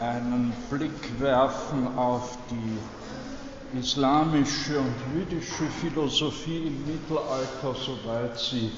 [0.00, 8.72] einen Blick werfen auf die islamische und jüdische Philosophie im Mittelalter, soweit sie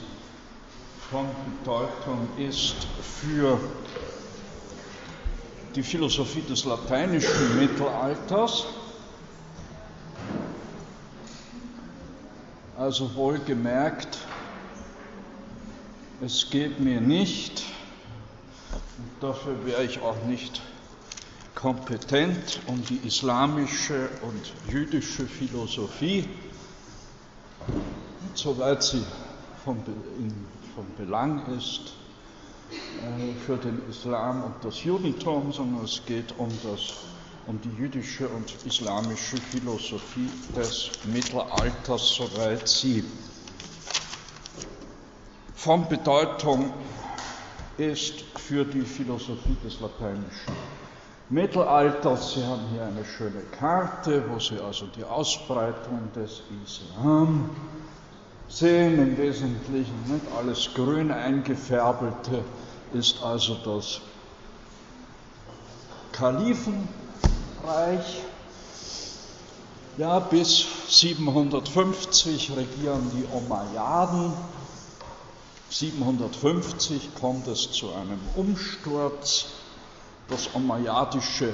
[1.10, 1.26] von
[1.60, 2.86] Bedeutung ist
[3.20, 3.58] für
[5.76, 8.66] die Philosophie des lateinischen Mittelalters.
[12.76, 14.18] Also wohlgemerkt,
[16.20, 17.62] es geht mir nicht,
[18.98, 20.60] und dafür wäre ich auch nicht
[21.54, 26.28] kompetent, um die islamische und jüdische Philosophie,
[28.34, 29.04] soweit sie
[29.64, 29.76] von,
[30.74, 31.92] von Belang ist,
[32.72, 36.94] äh, für den Islam und das Judentum, sondern es geht um, das,
[37.46, 43.04] um die jüdische und islamische Philosophie des Mittelalters, soweit sie
[45.54, 46.72] von Bedeutung
[47.78, 50.56] ist für die Philosophie des lateinischen
[51.32, 52.34] Mittelalters.
[52.34, 57.48] Sie haben hier eine schöne Karte, wo Sie also die Ausbreitung des Islam
[58.48, 58.98] sehen.
[58.98, 62.44] Im Wesentlichen nicht alles grün eingefärbelte
[62.92, 64.02] ist also das
[66.12, 66.84] Kalifenreich.
[69.96, 74.34] Ja, bis 750 regieren die Umayyaden.
[75.70, 79.61] 750 kommt es zu einem Umsturz.
[80.32, 81.52] Das umayyadische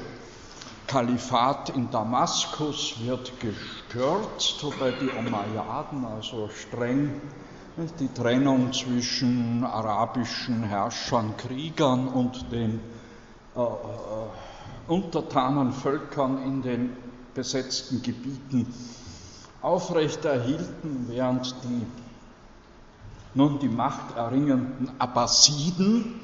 [0.87, 7.21] Kalifat in Damaskus wird gestürzt, wobei die Umayyaden also streng
[7.99, 12.79] die Trennung zwischen arabischen Herrschern, Kriegern und den
[13.57, 13.65] äh, äh,
[14.87, 16.97] untertanen Völkern in den
[17.35, 18.73] besetzten Gebieten
[19.61, 21.85] aufrechterhielten, während die
[23.35, 26.21] nun die Macht erringenden Abbasiden,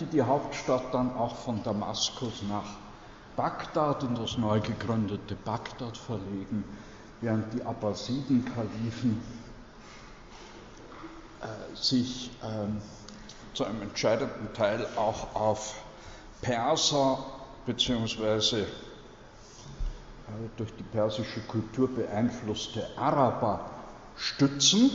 [0.00, 2.76] die die Hauptstadt dann auch von Damaskus nach
[3.36, 6.64] Bagdad, in das neu gegründete Bagdad verlegen,
[7.20, 9.22] während die Abbasiden-Kalifen
[11.40, 12.80] äh, sich ähm,
[13.54, 15.74] zu einem entscheidenden Teil auch auf
[16.40, 17.18] Perser
[17.66, 18.62] bzw.
[18.62, 18.66] Äh,
[20.56, 23.70] durch die persische Kultur beeinflusste Araber
[24.16, 24.90] stützen.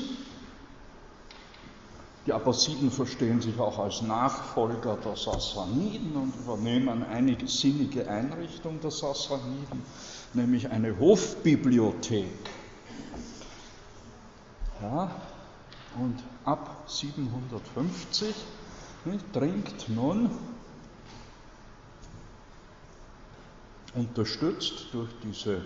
[2.26, 8.92] Die Abbasiden verstehen sich auch als Nachfolger der Sassaniden und übernehmen einige sinnige Einrichtungen der
[8.92, 9.84] Sassaniden,
[10.34, 12.50] nämlich eine Hofbibliothek.
[14.82, 15.12] Ja,
[16.00, 18.34] und ab 750
[19.06, 20.30] nicht, dringt nun,
[23.96, 25.62] unterstützt durch diese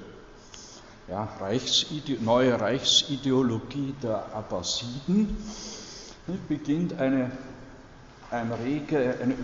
[1.07, 5.38] ja, Reichside neue Reichsideologie der Abbasiden,
[6.47, 7.31] beginnt eine,
[8.29, 9.35] eine, rege, eine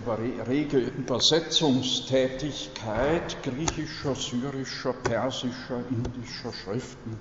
[0.46, 7.18] rege Übersetzungstätigkeit griechischer, syrischer, persischer, indischer Schriften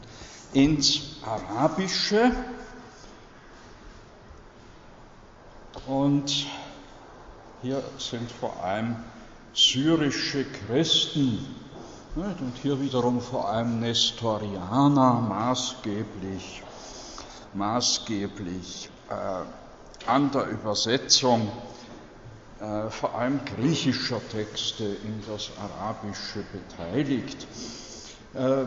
[0.54, 2.32] ins Arabische.
[5.88, 6.46] Und
[7.62, 8.96] hier sind vor allem
[9.54, 11.46] syrische Christen
[12.16, 16.62] und hier wiederum vor allem Nestorianer maßgeblich,
[17.54, 21.52] maßgeblich äh, an der Übersetzung
[22.60, 27.48] äh, vor allem griechischer Texte in das Arabische beteiligt.
[28.34, 28.66] Äh,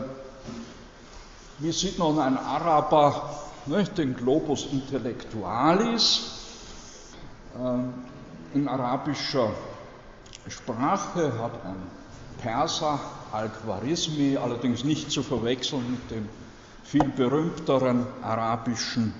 [1.59, 6.33] wie sieht nun ein Araber ne, den Globus Intellectualis?
[7.57, 7.93] Ähm,
[8.53, 9.51] in arabischer
[10.47, 11.81] Sprache hat ein
[12.41, 12.99] Perser
[13.31, 16.29] Al-Khwarizmi, allerdings nicht zu verwechseln mit dem
[16.83, 19.13] viel berühmteren arabischen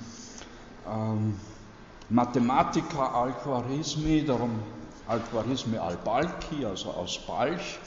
[0.89, 1.39] ähm,
[2.09, 4.59] Mathematiker Al-Khwarizmi, darum
[5.07, 7.79] Al-Khwarizmi al-Balki, also aus Balch.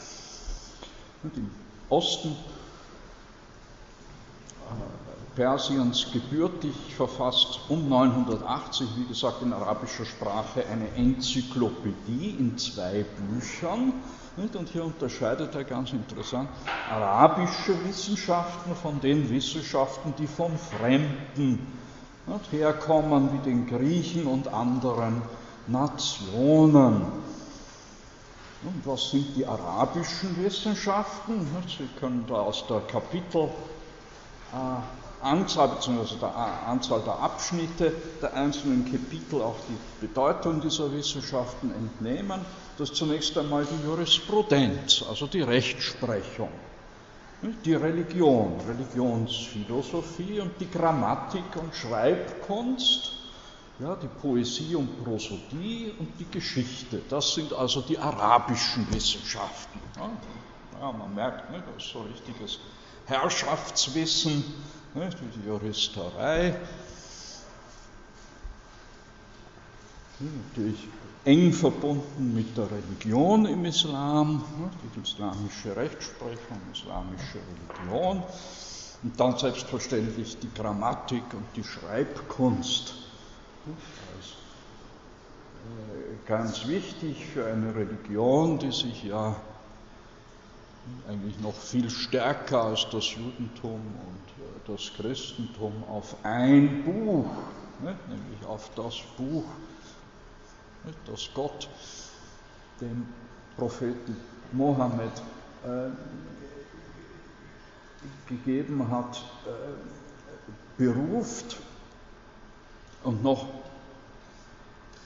[1.23, 1.51] Im
[1.89, 2.37] Osten
[5.37, 13.93] Persiens gebürtig, verfasst um 980, wie gesagt, in arabischer Sprache eine Enzyklopädie in zwei Büchern.
[14.37, 16.49] Und hier unterscheidet er ganz interessant
[16.91, 21.67] arabische Wissenschaften von den Wissenschaften, die vom Fremden
[22.51, 25.23] herkommen, wie den Griechen und anderen
[25.67, 27.03] Nationen.
[28.63, 31.47] Und was sind die arabischen Wissenschaften?
[31.67, 33.49] Sie können da aus der Kapitel
[34.53, 34.81] äh,
[35.23, 36.17] bzw.
[36.21, 36.35] der
[36.67, 42.45] Anzahl der Abschnitte der einzelnen Kapitel auch die Bedeutung dieser Wissenschaften entnehmen.
[42.77, 46.51] Das ist zunächst einmal die Jurisprudenz, also die Rechtsprechung,
[47.43, 53.13] die Religion, Religionsphilosophie und die Grammatik und Schreibkunst,
[53.79, 57.01] ja, die Poesie und Prosodie und die Geschichte.
[57.09, 59.81] Das sind also die arabischen Wissenschaften.
[60.79, 62.59] Ja, man merkt, ne, das ist so richtiges
[63.07, 64.45] Herrschaftswissen,
[64.95, 66.55] ne, die Juristerei.
[70.19, 70.89] Natürlich
[71.25, 77.39] eng verbunden mit der Religion im Islam, ne, die islamische Rechtsprechung, islamische
[77.79, 78.23] Religion.
[79.03, 82.95] Und dann selbstverständlich die Grammatik und die Schreibkunst.
[83.67, 84.35] Also,
[86.27, 89.37] ganz wichtig für eine Religion, die sich ja
[91.09, 97.27] eigentlich noch viel stärker als das Judentum und äh, das Christentum auf ein Buch,
[97.83, 99.45] ne, nämlich auf das Buch,
[100.85, 101.69] ne, das Gott
[102.81, 103.07] dem
[103.57, 104.17] Propheten
[104.53, 105.13] Mohammed
[105.65, 105.91] äh,
[108.29, 111.57] gegeben hat, äh, beruft
[113.05, 113.47] und noch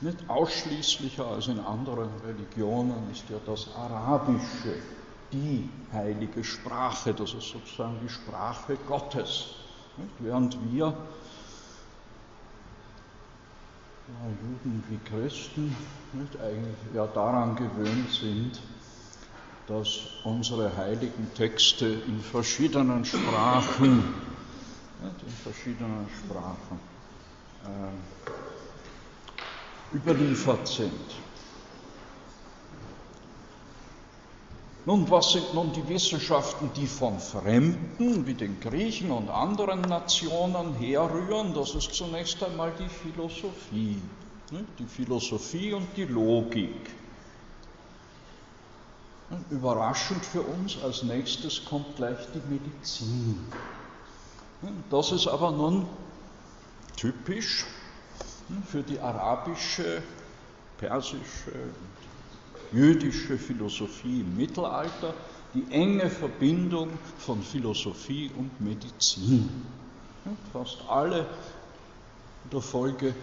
[0.01, 4.75] nicht ausschließlicher als in anderen Religionen ist ja das Arabische
[5.35, 9.55] die heilige Sprache, das ist sozusagen die Sprache Gottes.
[9.97, 10.11] Nicht?
[10.21, 10.97] Während wir,
[14.43, 15.75] Juden wie Christen,
[16.13, 18.61] nicht, eigentlich ja daran gewöhnt sind,
[19.67, 24.05] dass unsere heiligen Texte in verschiedenen Sprachen,
[25.03, 26.79] in verschiedenen Sprachen
[27.65, 27.91] äh,
[29.97, 31.24] überliefert sind.
[34.87, 40.75] Nun, was sind nun die Wissenschaften, die von Fremden wie den Griechen und anderen Nationen
[40.75, 41.55] herrühren?
[41.55, 43.99] Das ist zunächst einmal die Philosophie.
[44.51, 44.65] Ne?
[44.79, 46.91] Die Philosophie und die Logik.
[49.51, 53.41] Überraschend für uns als nächstes kommt gleich die Medizin.
[54.91, 55.87] Das ist aber nun
[56.97, 57.65] typisch
[58.67, 60.03] für die arabische,
[60.77, 61.53] persische,
[62.75, 65.15] jüdische Philosophie im Mittelalter,
[65.55, 69.49] die enge Verbindung von Philosophie und Medizin.
[70.53, 71.21] Fast alle
[72.45, 73.15] in der Folge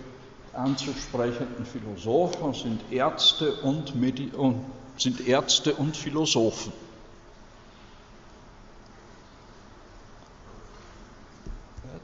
[0.53, 4.63] anzusprechenden Philosophen sind Ärzte und, Medi und,
[4.97, 6.71] sind Ärzte und Philosophen.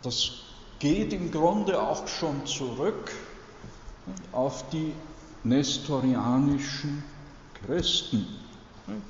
[0.01, 0.31] Das
[0.79, 3.11] geht im Grunde auch schon zurück
[4.31, 4.93] auf die
[5.43, 7.03] nestorianischen
[7.65, 8.27] Christen.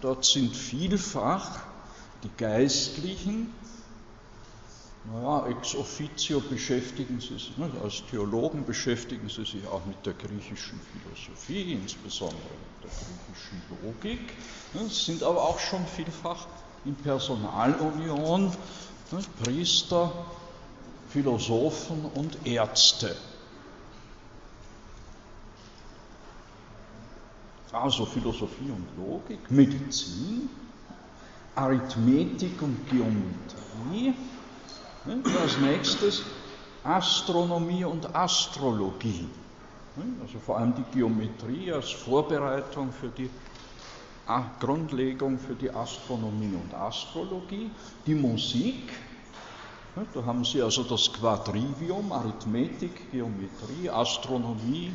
[0.02, 1.60] Dort sind vielfach
[2.24, 3.54] die Geistlichen,
[5.06, 10.14] naja, ex officio beschäftigen sie sich, ne, als Theologen beschäftigen sie sich auch mit der
[10.14, 14.34] griechischen Philosophie, insbesondere mit der griechischen Logik,
[14.74, 16.48] ne, sind aber auch schon vielfach
[16.84, 18.52] in Personalunion
[19.12, 20.12] ne, Priester,
[21.10, 23.16] Philosophen und Ärzte.
[27.82, 30.50] Also Philosophie und Logik, Medizin,
[31.56, 34.14] Arithmetik und Geometrie.
[35.42, 36.24] Als nächstes
[36.84, 39.28] Astronomie und Astrologie.
[40.22, 43.30] Also vor allem die Geometrie als Vorbereitung für die
[44.60, 47.72] Grundlegung für die Astronomie und Astrologie.
[48.06, 48.92] Die Musik,
[50.14, 54.92] da haben Sie also das Quadrivium, Arithmetik, Geometrie, Astronomie,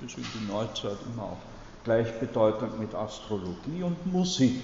[0.00, 1.55] bis in die Neuzeit immer auch
[1.86, 4.60] gleichbedeutend mit Astrologie und Musik.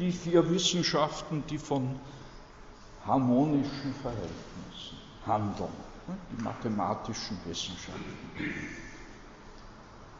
[0.00, 2.00] Die vier Wissenschaften, die von
[3.06, 5.70] harmonischen Verhältnissen handeln,
[6.32, 8.02] die mathematischen Wissenschaften.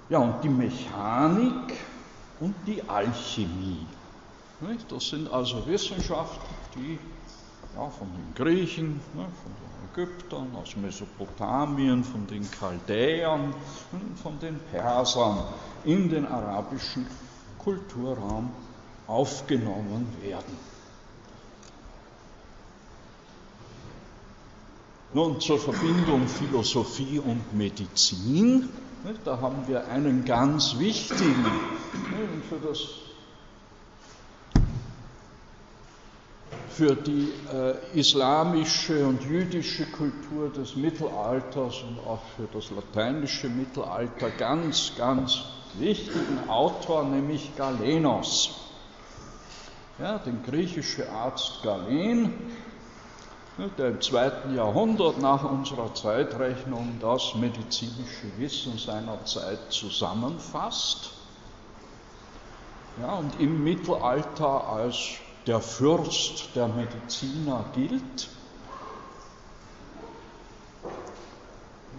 [0.08, 1.75] Ja, und die Mechanik
[2.38, 3.86] und die Alchemie.
[4.88, 7.00] Das sind also Wissenschaften, die
[7.76, 13.54] ja, von den Griechen, von den Ägyptern, aus Mesopotamien, von den Chaldäern
[14.23, 15.45] von den Persern
[15.85, 17.06] in den arabischen
[17.59, 18.50] Kulturraum
[19.06, 20.76] aufgenommen werden.
[25.12, 28.68] Nun zur Verbindung Philosophie und Medizin.
[29.25, 31.47] Da haben wir einen ganz wichtigen
[32.49, 33.05] für das
[36.68, 44.30] für die äh, islamische und jüdische Kultur des Mittelalters und auch für das lateinische Mittelalter
[44.30, 45.42] ganz, ganz
[45.78, 48.50] wichtigen Autor, nämlich Galenos.
[49.99, 52.35] Ja, den griechischen Arzt Galen,
[53.78, 61.12] der im zweiten Jahrhundert nach unserer Zeitrechnung das medizinische Wissen seiner Zeit zusammenfasst
[63.00, 65.14] ja, und im Mittelalter als
[65.46, 68.28] der Fürst der Mediziner gilt.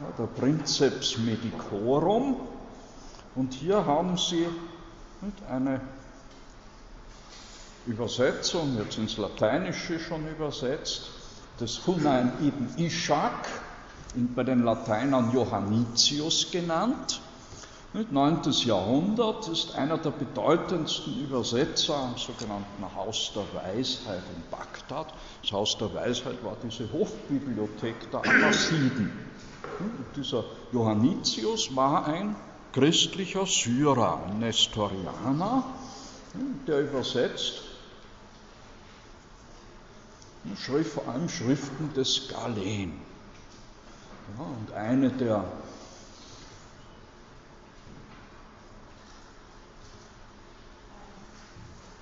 [0.02, 2.38] Ja, der Princeps Medicorum.
[3.36, 4.48] Und hier haben Sie
[5.50, 5.80] eine
[7.86, 11.10] Übersetzung, jetzt ins Lateinische schon übersetzt,
[11.60, 13.48] des Hunain ibn Ishak,
[14.36, 17.22] bei den Lateinern Johannitius genannt.
[18.12, 18.42] 9.
[18.66, 25.14] Jahrhundert ist einer der bedeutendsten Übersetzer am sogenannten Haus der Weisheit in Bagdad.
[25.42, 29.12] Das Haus der Weisheit war diese Hofbibliothek der Abbasiden.
[29.80, 32.36] Und dieser Johannitius war ein
[32.72, 35.64] christlicher Syrer, ein Nestorianer,
[36.68, 37.64] der übersetzt
[40.94, 42.94] vor allem Schriften des Galen.
[44.38, 45.46] Ja, und eine der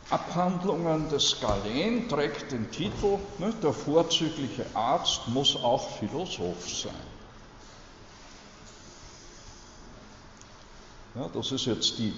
[0.09, 6.93] Abhandlungen des Galen trägt den Titel, ne, der vorzügliche Arzt muss auch Philosoph sein.
[11.15, 12.13] Ja, das ist jetzt die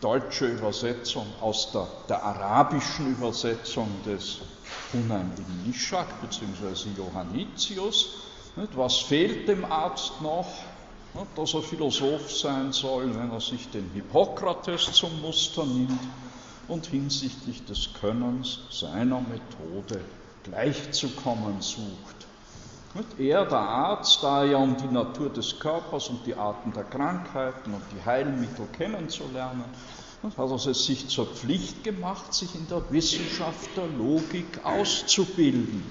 [0.00, 4.40] deutsche Übersetzung aus der, der arabischen Übersetzung des
[4.92, 6.90] Hunayn ibn Ishaq bzw.
[6.96, 8.08] Johannitius.
[8.74, 10.48] Was fehlt dem Arzt noch?
[11.36, 16.00] Dass er Philosoph sein soll, wenn er sich den Hippokrates zum Muster nimmt
[16.70, 20.00] und hinsichtlich des Könnens seiner Methode
[20.44, 22.26] gleichzukommen sucht.
[23.18, 27.74] Er, der Arzt, da ja um die Natur des Körpers und die Arten der Krankheiten
[27.74, 29.64] und die Heilmittel kennenzulernen,
[30.22, 35.84] hat er es sich zur Pflicht gemacht, sich in der Wissenschaft der Logik auszubilden.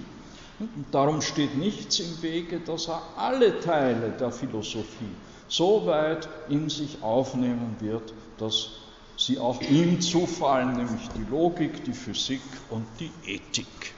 [0.60, 5.16] Und darum steht nichts im Wege, dass er alle Teile der Philosophie
[5.48, 8.72] so weit in sich aufnehmen wird, dass
[9.20, 13.94] sie auch ihm zufallen, nämlich die Logik, die Physik und die Ethik.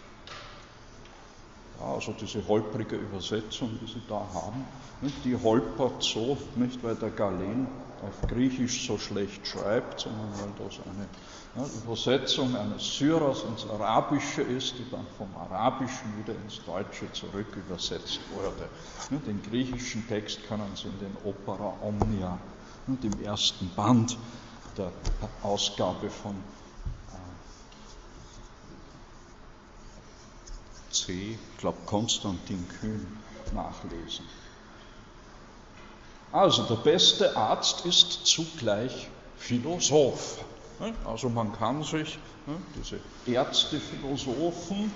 [1.80, 4.66] Ja, also diese holprige Übersetzung, die Sie da haben,
[5.24, 7.68] die holpert so, nicht weil der Galen
[8.02, 11.08] auf Griechisch so schlecht schreibt, sondern weil das eine
[11.56, 17.56] ja, Übersetzung eines Syrers ins Arabische ist, die dann vom Arabischen wieder ins Deutsche zurück
[17.56, 18.70] übersetzt wurde.
[19.28, 22.40] Den griechischen Text können Sie in den Opera Omnia,
[22.88, 24.18] dem ersten Band
[24.78, 24.92] der
[25.44, 26.36] Ausgabe von
[30.92, 33.20] C, ich glaube Konstantin Kühn,
[33.54, 34.26] nachlesen.
[36.32, 40.44] Also der beste Arzt ist zugleich Philosoph.
[41.06, 42.18] Also man kann sich
[42.76, 44.92] diese Ärztephilosophen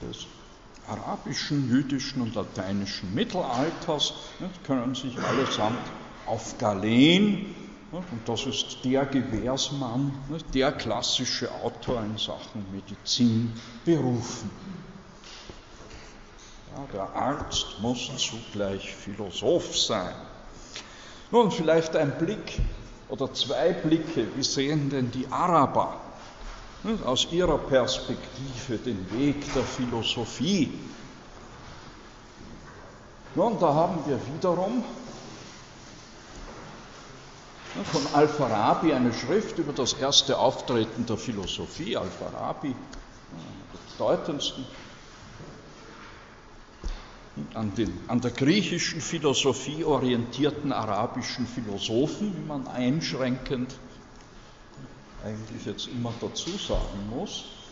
[0.00, 0.26] des
[0.86, 4.12] arabischen, jüdischen und lateinischen Mittelalters
[4.64, 5.78] können sich allesamt
[6.26, 7.54] auf Galen,
[7.96, 10.12] und das ist der Gewährsmann,
[10.52, 13.52] der klassische Autor in Sachen Medizin
[13.84, 14.50] berufen.
[16.74, 20.14] Ja, der Arzt muss zugleich Philosoph sein.
[21.30, 22.60] Nun, vielleicht ein Blick
[23.08, 26.00] oder zwei Blicke, wie sehen denn die Araber
[27.04, 30.72] aus ihrer Perspektive den Weg der Philosophie?
[33.36, 34.84] Nun, da haben wir wiederum
[37.82, 41.96] von Al-Farabi eine Schrift über das erste Auftreten der Philosophie.
[41.96, 42.74] Al-Farabi,
[43.72, 44.64] der bedeutendsten
[47.54, 53.74] an, den, an der griechischen Philosophie orientierten arabischen Philosophen, wie man einschränkend
[55.24, 57.63] eigentlich jetzt immer dazu sagen muss.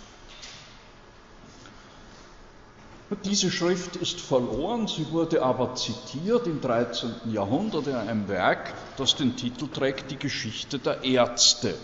[3.24, 7.10] Diese Schrift ist verloren, sie wurde aber zitiert im 13.
[7.26, 11.74] Jahrhundert in einem Werk, das den Titel trägt Die Geschichte der Ärzte.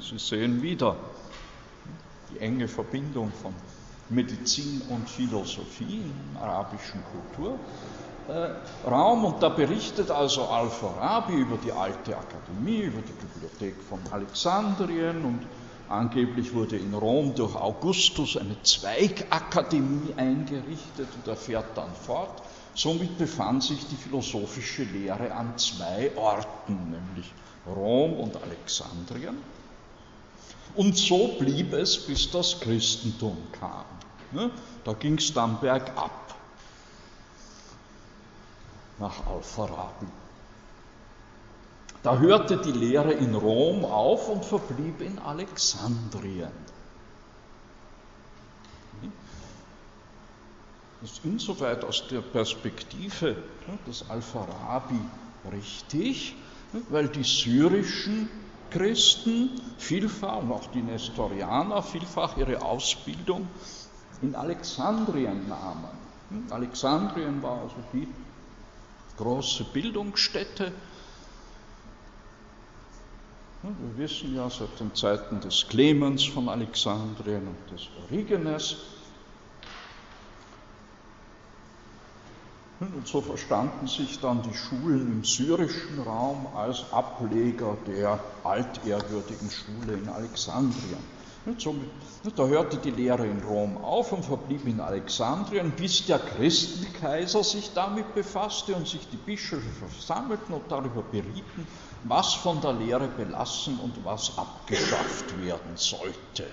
[0.00, 0.96] Sie sehen wieder
[2.30, 3.54] die enge Verbindung von
[4.08, 7.58] Medizin und Philosophie in arabischen Kultur.
[8.28, 14.00] Äh, Raum und da berichtet also Al-Farabi über die alte Akademie, über die Bibliothek von
[14.10, 15.46] Alexandrien und
[15.88, 22.42] angeblich wurde in Rom durch Augustus eine Zweigakademie eingerichtet und er fährt dann fort.
[22.74, 27.32] Somit befand sich die philosophische Lehre an zwei Orten, nämlich
[27.66, 29.36] Rom und Alexandrien.
[30.74, 33.84] Und so blieb es, bis das Christentum kam.
[34.32, 34.50] Ne?
[34.84, 36.34] Da ging es dann bergab
[38.98, 40.06] nach Al-Farabi.
[42.04, 46.50] Da hörte die Lehre in Rom auf und verblieb in Alexandrien.
[51.00, 53.36] Das ist insoweit aus der Perspektive
[53.86, 55.00] des Al-Farabi
[55.50, 56.36] richtig,
[56.90, 58.28] weil die syrischen
[58.70, 63.48] Christen vielfach, und auch die Nestorianer, vielfach ihre Ausbildung
[64.20, 65.88] in Alexandrien nahmen.
[66.28, 68.08] Hm, Alexandrien war also die
[69.16, 70.70] große Bildungsstätte.
[73.64, 78.76] Wir wissen ja seit den Zeiten des Clemens von Alexandrien und des Origenes,
[82.80, 89.94] Und so verstanden sich dann die Schulen im syrischen Raum als Ableger der altehrwürdigen Schule
[89.94, 90.98] in Alexandrien.
[92.36, 97.72] Da hörte die Lehre in Rom auf und verblieb in Alexandrien, bis der Christenkaiser sich
[97.74, 101.66] damit befasste und sich die Bischöfe versammelten und darüber berieten,
[102.04, 106.46] was von der Lehre belassen und was abgeschafft werden sollte.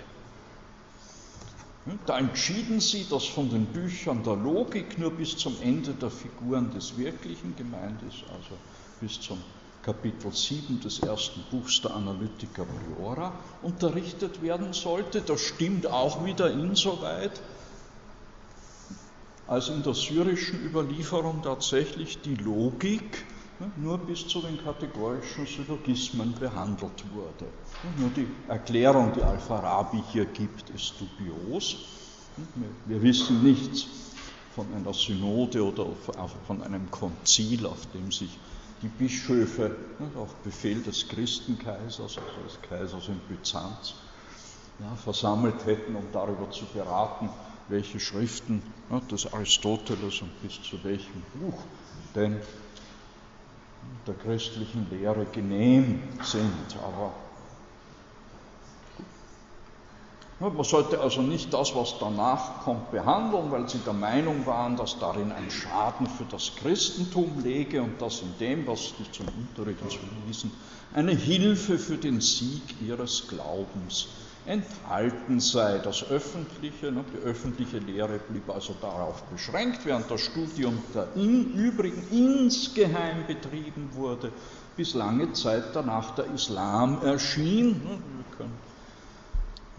[2.05, 6.71] Da entschieden sie, dass von den Büchern der Logik nur bis zum Ende der Figuren
[6.71, 8.55] des Wirklichen gemeint ist, also
[8.99, 9.39] bis zum
[9.81, 15.21] Kapitel 7 des ersten Buchs der Analytica Priora unterrichtet werden sollte.
[15.21, 17.41] Das stimmt auch wieder insoweit,
[19.47, 23.25] als in der syrischen Überlieferung tatsächlich die Logik
[23.77, 27.45] nur bis zu den kategorischen Syllogismen behandelt wurde.
[27.97, 31.77] Nur die Erklärung, die Al-Farabi hier gibt, ist dubios.
[32.85, 33.85] Wir wissen nichts
[34.55, 35.87] von einer Synode oder
[36.47, 38.37] von einem Konzil, auf dem sich
[38.81, 39.75] die Bischöfe
[40.15, 43.95] auf Befehl des Christenkaisers, also des Kaisers in Byzanz,
[44.79, 47.29] ja, versammelt hätten, um darüber zu beraten,
[47.69, 51.59] welche Schriften ja, des Aristoteles und bis zu welchem Buch
[52.15, 52.37] denn
[54.07, 56.75] der christlichen Lehre genehm sind.
[56.83, 57.11] Aber
[60.39, 64.97] man sollte also nicht das, was danach kommt, behandeln, weil sie der Meinung waren, dass
[64.97, 69.79] darin ein Schaden für das Christentum läge und dass in dem, was sie zum Unterricht
[69.81, 70.51] zuwiesen,
[70.93, 74.07] eine Hilfe für den Sieg ihres Glaubens
[74.45, 75.79] enthalten sei.
[75.79, 81.53] Das öffentliche, ne, die öffentliche Lehre blieb also darauf beschränkt, während das Studium der im
[81.53, 84.31] Übrigen insgeheim betrieben wurde,
[84.75, 87.69] bis lange Zeit danach der Islam erschien.
[87.83, 88.57] Ne, wir können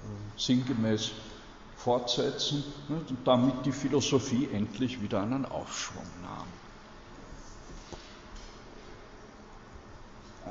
[0.05, 1.11] äh, sinngemäß
[1.77, 6.47] fortsetzen ne, damit die Philosophie endlich wieder einen Aufschwung nahm.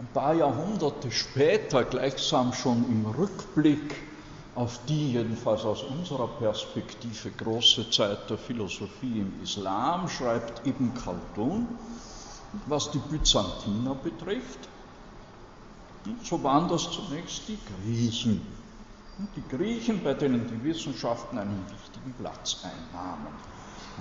[0.01, 3.95] Ein paar Jahrhunderte später, gleichsam schon im Rückblick
[4.55, 11.67] auf die jedenfalls aus unserer Perspektive große Zeit der Philosophie im Islam, schreibt Ibn Khaldun,
[12.65, 14.67] was die Byzantiner betrifft,
[16.23, 18.41] so waren das zunächst die Griechen.
[19.35, 23.27] Die Griechen, bei denen die Wissenschaften einen wichtigen Platz einnahmen.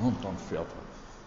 [0.03, 0.67] Und dann fährt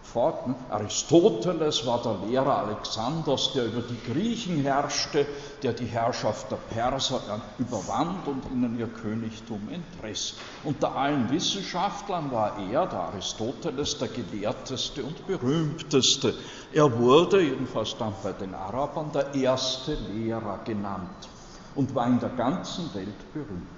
[0.04, 0.46] fort.
[0.46, 0.54] Ne?
[0.70, 5.26] Aristoteles war der Lehrer Alexanders, der über die Griechen herrschte,
[5.62, 7.20] der die Herrschaft der Perser
[7.58, 10.34] überwand und ihnen ihr Königtum entriss.
[10.62, 16.34] Unter allen Wissenschaftlern war er, der Aristoteles, der gelehrteste und berühmteste.
[16.72, 21.28] Er wurde, jedenfalls dann bei den Arabern, der erste Lehrer genannt
[21.74, 23.68] und war in der ganzen Welt berühmt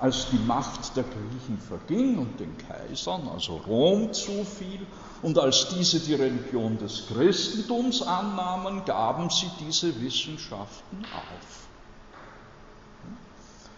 [0.00, 4.86] als die Macht der Griechen verging und den Kaisern, also Rom, zufiel,
[5.24, 11.66] und als diese die Religion des Christentums annahmen, gaben sie diese Wissenschaften auf.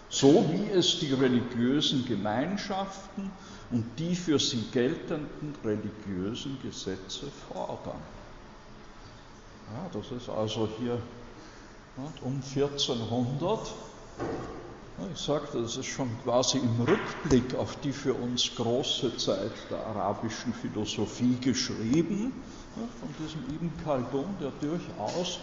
[0.09, 3.31] So wie es die religiösen Gemeinschaften
[3.71, 8.03] und die für sie geltenden religiösen Gesetze fordern.
[9.73, 10.99] Ja, das ist also hier
[12.23, 13.73] um 1400
[15.17, 19.79] ich sagte, das ist schon quasi im Rückblick auf die für uns große Zeit der
[19.79, 22.33] arabischen Philosophie geschrieben,
[22.75, 25.41] von diesem Ibn Khaldun, der durchaus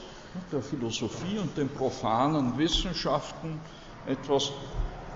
[0.52, 3.60] der Philosophie und den profanen Wissenschaften
[4.06, 4.52] etwas,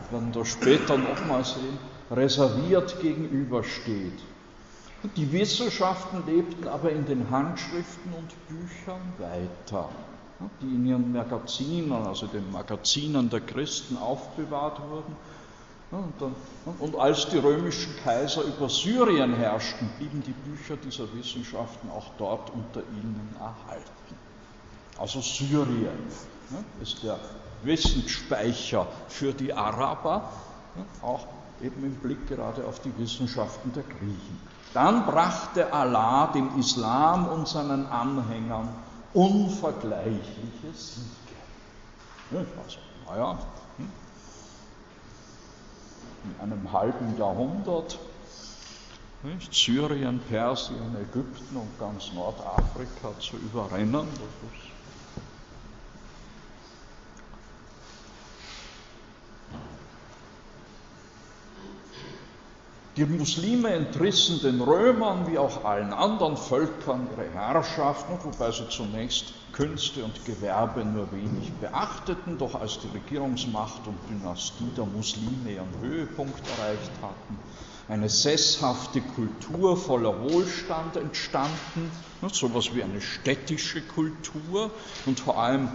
[0.10, 1.78] wir werden das später nochmal sehen,
[2.12, 4.20] reserviert gegenübersteht.
[5.16, 9.90] Die Wissenschaften lebten aber in den Handschriften und Büchern weiter
[10.62, 15.16] die in ihren Magazinen, also den Magazinen der Christen aufbewahrt wurden.
[16.80, 22.50] Und, als die römischen Kaiser über Syrien herrschten, blieben die Bücher dieser Wissenschaften auch dort
[22.50, 24.18] unter ihnen erhalten.
[24.98, 25.98] Also Syrien
[26.82, 27.18] ist der
[27.64, 30.30] Wissensspeicher für die Araber,
[31.02, 31.26] auch
[31.62, 34.42] eben im Blick gerade auf die Wissenschaften der Griechen.
[34.74, 38.68] Dann brachte Allah dem Islam und seinen Anhängern
[39.14, 42.46] unvergleichliche Siege.
[42.64, 43.40] Also, naja,
[43.78, 43.92] hm.
[46.24, 47.98] in einem halben Jahrhundert
[49.24, 54.77] nicht, Syrien, Persien, Ägypten und ganz Nordafrika zu überrennen, das ist
[62.98, 69.34] Die Muslime entrissen den Römern wie auch allen anderen Völkern ihre Herrschaft, wobei sie zunächst
[69.52, 75.78] Künste und Gewerbe nur wenig beachteten, doch als die Regierungsmacht und Dynastie der Muslime ihren
[75.80, 77.38] Höhepunkt erreicht hatten,
[77.88, 81.92] eine sesshafte Kultur voller Wohlstand entstanden,
[82.32, 84.72] sowas wie eine städtische Kultur.
[85.06, 85.70] Und vor allem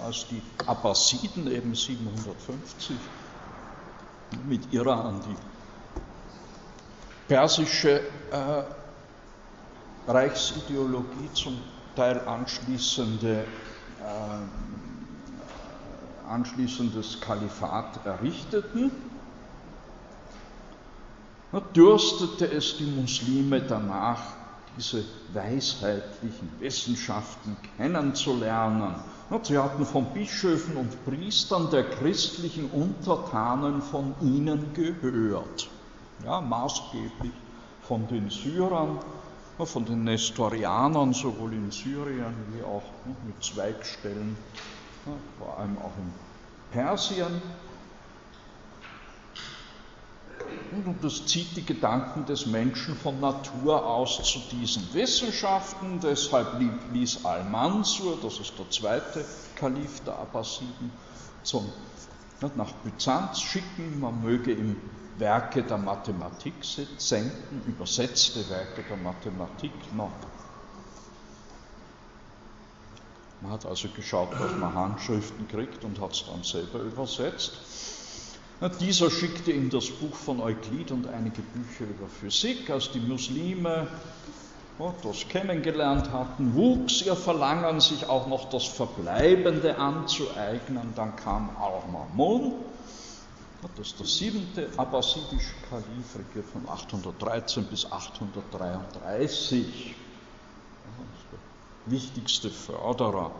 [0.00, 3.00] als die Abbasiden eben 750
[4.46, 5.51] mit ihrer an die
[7.32, 8.62] persische äh,
[10.06, 11.56] Reichsideologie zum
[11.96, 13.44] Teil anschließende, äh,
[16.28, 18.90] anschließendes Kalifat errichteten,
[21.74, 24.20] dürstete es die Muslime danach,
[24.76, 28.94] diese weisheitlichen Wissenschaften kennenzulernen.
[29.42, 35.70] Sie hatten von Bischöfen und Priestern der christlichen Untertanen von ihnen gehört
[36.24, 37.32] ja, maßgeblich
[37.82, 38.98] von den Syrern,
[39.58, 42.82] von den Nestorianern, sowohl in Syrien wie auch
[43.26, 44.36] mit Zweigstellen,
[45.38, 46.12] vor allem auch in
[46.72, 47.42] Persien.
[50.72, 56.00] Und das zieht die Gedanken des Menschen von Natur aus zu diesen Wissenschaften.
[56.00, 56.58] Deshalb
[56.92, 59.24] ließ Al-Mansur, das ist der zweite
[59.56, 60.90] Kalif der Abbasiden,
[61.42, 61.70] zum,
[62.56, 64.00] nach Byzanz schicken.
[64.00, 64.76] Man möge ihm
[65.22, 66.54] Werke der Mathematik
[66.98, 70.10] senden, übersetzte Werke der Mathematik noch.
[73.40, 77.52] Man hat also geschaut, dass man Handschriften kriegt und hat es dann selber übersetzt.
[78.80, 82.68] Dieser schickte ihm das Buch von Euklid und einige Bücher über Physik.
[82.70, 83.86] Als die Muslime
[85.04, 90.92] das kennengelernt hatten, wuchs ihr Verlangen, sich auch noch das Verbleibende anzueignen.
[90.96, 92.54] Dann kam Al-Mamun,
[93.76, 99.04] das ist der siebente abbasidische Kalif, regiert von 813 bis 833.
[99.04, 103.30] Das ist der wichtigste Förderer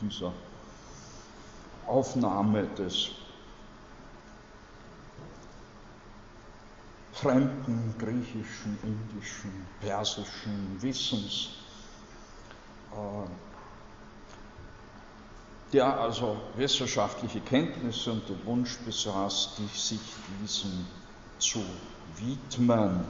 [0.00, 0.32] dieser
[1.86, 3.10] Aufnahme des
[7.12, 11.50] fremden griechischen, indischen, persischen Wissens.
[12.92, 13.53] Äh,
[15.74, 20.00] der also wissenschaftliche Kenntnisse und den Wunsch besaß, sich
[20.40, 20.86] diesem
[21.38, 21.64] zu
[22.16, 23.00] widmen.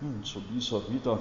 [0.00, 1.18] Und so ließ er wieder,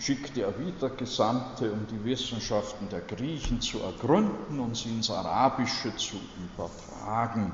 [0.00, 5.94] schickte er wieder Gesandte, um die Wissenschaften der Griechen zu ergründen und sie ins Arabische
[5.96, 6.16] zu
[6.52, 7.52] übertragen.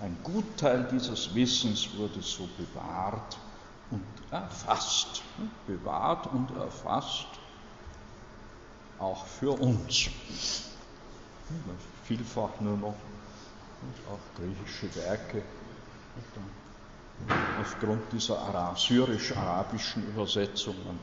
[0.00, 3.36] Ein Gutteil dieses Wissens wurde so bewahrt
[3.90, 5.22] und erfasst.
[5.66, 7.26] Bewahrt und erfasst
[9.02, 10.10] auch für uns.
[12.04, 12.94] Vielfach nur noch
[14.08, 15.42] auch griechische Werke
[17.60, 20.98] aufgrund dieser syrisch-arabischen Übersetzungen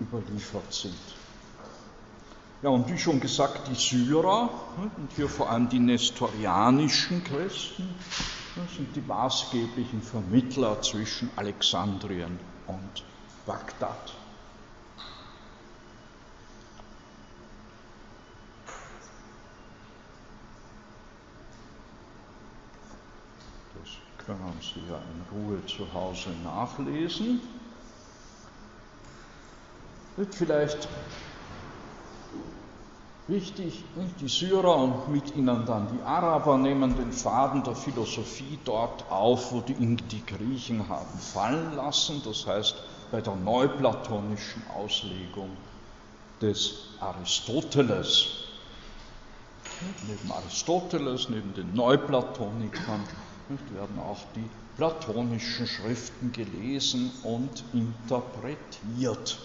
[0.00, 0.94] überliefert sind.
[2.62, 7.88] Ja, und wie schon gesagt, die Syrer und hier vor allem die nestorianischen Christen
[8.76, 13.04] sind die maßgeblichen Vermittler zwischen Alexandrien und
[13.46, 14.14] Bagdad.
[24.26, 27.40] Können Sie ja in Ruhe zu Hause nachlesen.
[30.16, 30.88] Wird vielleicht
[33.28, 33.84] wichtig,
[34.20, 39.52] die Syrer und mit ihnen dann die Araber nehmen den Faden der Philosophie dort auf,
[39.52, 42.74] wo die, die Griechen haben fallen lassen, das heißt
[43.10, 45.50] bei der neuplatonischen Auslegung
[46.40, 48.26] des Aristoteles.
[50.06, 53.02] Neben Aristoteles, neben den Neuplatonikern
[53.52, 59.38] nicht, werden auch die platonischen Schriften gelesen und interpretiert.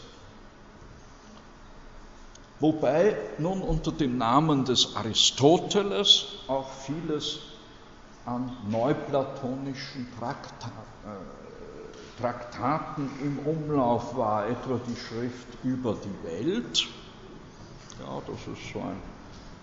[2.59, 7.39] Wobei nun unter dem Namen des Aristoteles auch vieles
[8.25, 10.67] an neuplatonischen Trakta
[11.05, 16.87] äh, Traktaten im Umlauf war, etwa die Schrift über die Welt.
[17.99, 18.97] Ja, das ist so ein,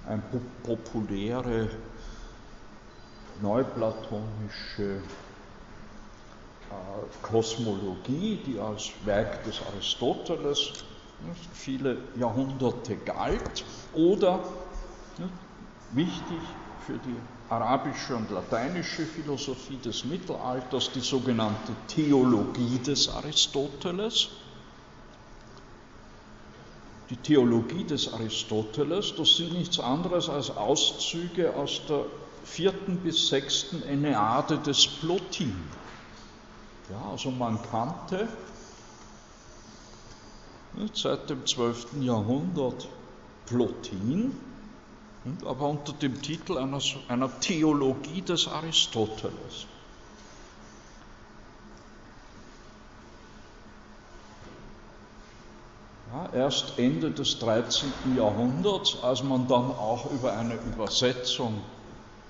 [0.07, 0.23] ein
[0.63, 1.69] populäre
[3.43, 5.03] neuplatonische
[6.71, 6.75] äh,
[7.23, 10.73] Kosmologie, die als Werk des Aristoteles
[11.53, 14.41] viele Jahrhunderte galt, oder
[15.93, 16.41] wichtig
[16.87, 17.17] für die
[17.49, 24.29] arabische und lateinische Philosophie des Mittelalters, die sogenannte Theologie des Aristoteles.
[27.11, 32.07] Die Theologie des Aristoteles, das sind nichts anderes als Auszüge aus der
[32.45, 35.55] vierten bis sechsten Enneade des Plotin.
[36.91, 38.29] Ja, also man kannte
[40.93, 42.01] seit dem 12.
[42.01, 42.89] Jahrhundert
[43.47, 44.37] Plotin,
[45.45, 49.67] aber unter dem Titel einer, einer Theologie des Aristoteles.
[56.13, 57.93] Ja, erst Ende des 13.
[58.17, 61.63] Jahrhunderts, als man dann auch über eine Übersetzung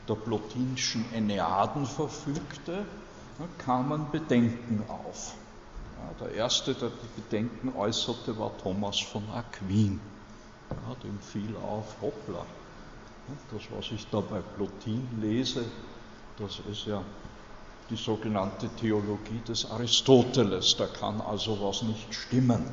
[0.08, 2.84] der plotinschen Enneaden verfügte,
[3.58, 5.34] kamen Bedenken auf.
[6.20, 10.00] Der erste, der die Bedenken äußerte, war Thomas von Aquin.
[11.02, 12.44] Dem fiel auf, hoppla,
[13.50, 15.64] das, was ich da bei Plotin lese,
[16.38, 17.02] das ist ja
[17.90, 22.64] die sogenannte Theologie des Aristoteles, da kann also was nicht stimmen.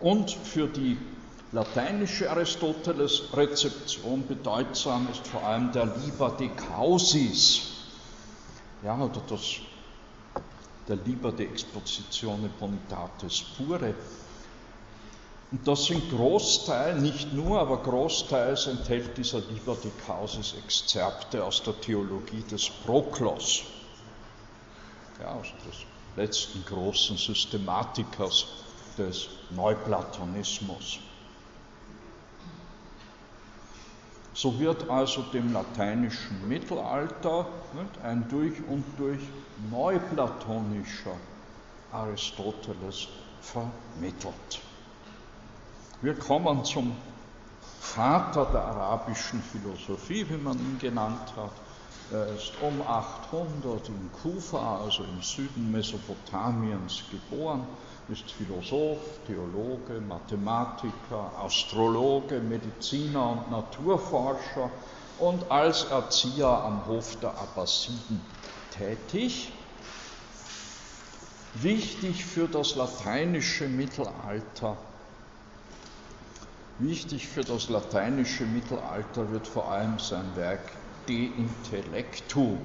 [0.00, 0.96] Und für die
[1.52, 7.62] lateinische Aristoteles-Rezeption bedeutsam ist vor allem der Liber de Causis,
[8.82, 9.56] ja, oder das,
[10.86, 13.94] der Liber de Expositione Bonitatis Pure.
[15.50, 21.64] Und das sind Großteil, nicht nur, aber großteils enthält dieser Liber de Causis Exzerpte aus
[21.64, 23.64] der Theologie des Proklos,
[25.18, 25.78] ja, also des
[26.14, 28.46] letzten großen Systematikers
[28.96, 31.00] des Neuplatonismus.
[34.40, 37.44] So wird also dem lateinischen Mittelalter
[38.02, 39.20] ein durch und durch
[39.70, 41.14] neuplatonischer
[41.92, 43.08] Aristoteles
[43.42, 44.62] vermittelt.
[46.00, 46.96] Wir kommen zum
[47.80, 51.52] Vater der arabischen Philosophie, wie man ihn genannt hat.
[52.10, 57.66] Er ist um 800 in Kufa, also im Süden Mesopotamiens, geboren
[58.10, 64.70] ist Philosoph, Theologe, Mathematiker, Astrologe, Mediziner und Naturforscher
[65.18, 68.20] und als Erzieher am Hof der Abbasiden
[68.70, 69.52] tätig.
[71.54, 74.76] Wichtig für das lateinische Mittelalter.
[76.78, 80.72] Wichtig für das lateinische Mittelalter wird vor allem sein Werk
[81.08, 82.56] De Intellectu,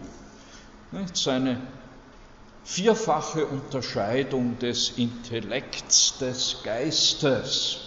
[1.13, 1.61] seine
[2.65, 7.79] vierfache Unterscheidung des Intellekts, des Geistes.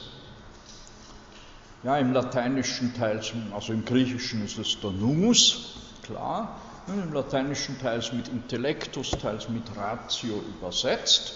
[1.82, 3.20] Ja, im lateinischen Teil,
[3.52, 9.64] also im griechischen ist es der Nous, klar, im lateinischen teils mit Intellectus, teils mit
[9.76, 11.34] Ratio übersetzt.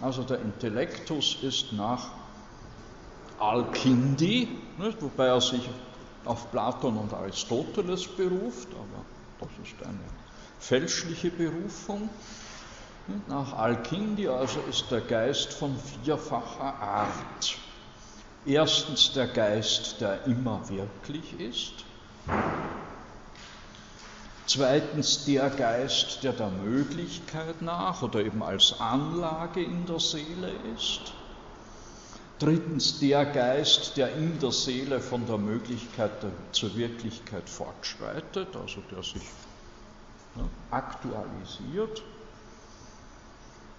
[0.00, 2.10] Also der Intellektus ist nach
[3.38, 5.68] Alkindi, nicht, wobei er sich
[6.24, 9.04] auf Platon und Aristoteles beruft, aber
[9.38, 10.04] das ist eine
[10.58, 12.08] fälschliche Berufung.
[13.26, 17.58] Nach Al-Kindi also ist der Geist von vierfacher Art.
[18.46, 21.84] Erstens der Geist, der immer wirklich ist.
[24.46, 31.12] Zweitens der Geist, der der Möglichkeit nach oder eben als Anlage in der Seele ist.
[32.38, 36.10] Drittens der Geist, der in der Seele von der Möglichkeit
[36.52, 39.22] zur Wirklichkeit fortschreitet, also der sich
[40.70, 42.02] aktualisiert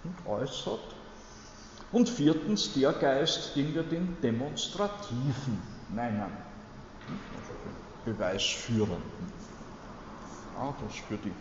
[0.04, 0.80] und äußert.
[1.92, 7.54] Und viertens der Geist, den wir den Demonstrativen nennen, also
[8.06, 9.02] den Beweisführenden.
[10.56, 11.34] Ja, das für die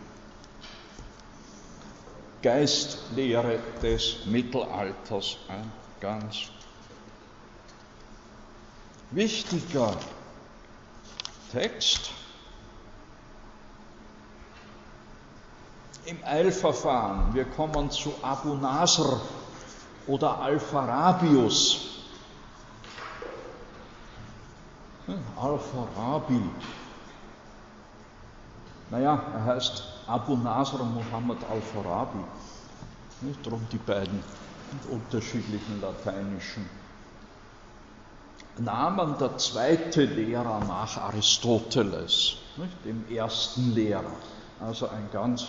[2.41, 6.49] Geistlehre des Mittelalters ein ganz
[9.11, 9.95] wichtiger
[11.51, 12.11] Text.
[16.05, 17.33] Im Eilverfahren.
[17.33, 19.19] Wir kommen zu Abu Nasr
[20.07, 21.89] oder Al-Farabius.
[25.05, 26.41] Hm, Al-Farabi.
[28.89, 32.23] Naja, er heißt Abu Nasr Muhammad Al-Farabi.
[33.43, 34.23] Darum die beiden
[34.89, 36.67] unterschiedlichen lateinischen
[38.57, 39.15] Namen.
[39.19, 42.37] Der zweite Lehrer nach Aristoteles,
[42.83, 44.11] dem ersten Lehrer.
[44.59, 45.47] Also ein ganz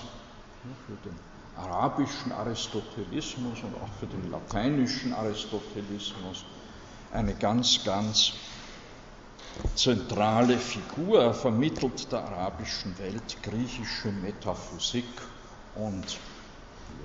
[0.86, 1.18] für den
[1.56, 6.44] arabischen Aristotelismus und auch für den lateinischen Aristotelismus
[7.12, 8.32] eine ganz, ganz
[9.74, 11.22] zentrale Figur.
[11.22, 15.04] Er vermittelt der arabischen Welt griechische Metaphysik
[15.74, 16.18] und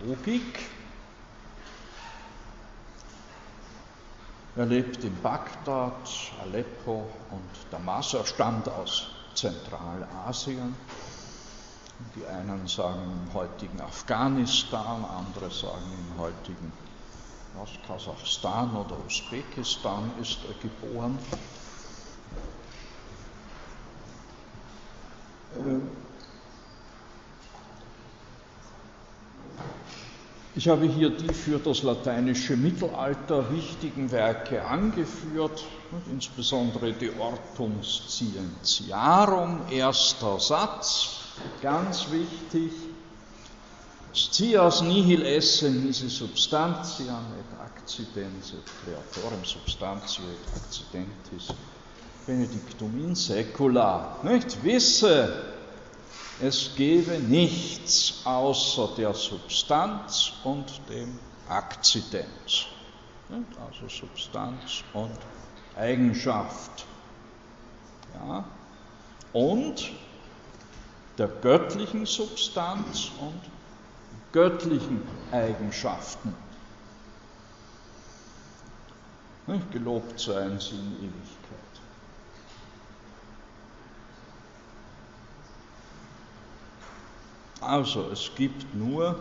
[0.06, 0.60] Logik.
[4.56, 6.10] Er lebt in Bagdad,
[6.41, 8.13] Aleppo und Damas.
[8.13, 10.76] Er stammt aus Zentralasien
[12.15, 16.71] die einen sagen im heutigen Afghanistan, andere sagen im heutigen
[17.60, 21.17] aus Kasachstan oder Usbekistan ist er geboren.
[30.53, 35.63] Ich habe hier die für das lateinische Mittelalter wichtigen Werke angeführt,
[36.12, 41.26] insbesondere die Ortum Scientiarum, erster Satz,
[41.62, 42.71] ganz wichtig.
[44.13, 51.54] Scias nihil esse nisi substantia et accidens et creatorem substantia et accidentis
[52.26, 54.17] benedictum in secula.
[54.23, 54.63] Nicht?
[54.63, 55.43] Wisse,
[56.41, 62.67] es gebe nichts außer der Substanz und dem Akzident.
[63.30, 65.17] Also Substanz und
[65.76, 66.86] Eigenschaft.
[68.13, 68.45] Ja.
[69.34, 69.91] Und
[71.17, 73.41] der göttlichen Substanz und
[74.32, 75.01] göttlichen
[75.32, 76.34] Eigenschaften.
[79.71, 81.58] Gelobt seien sie in Ewigkeit.
[87.62, 89.17] Also es gibt nur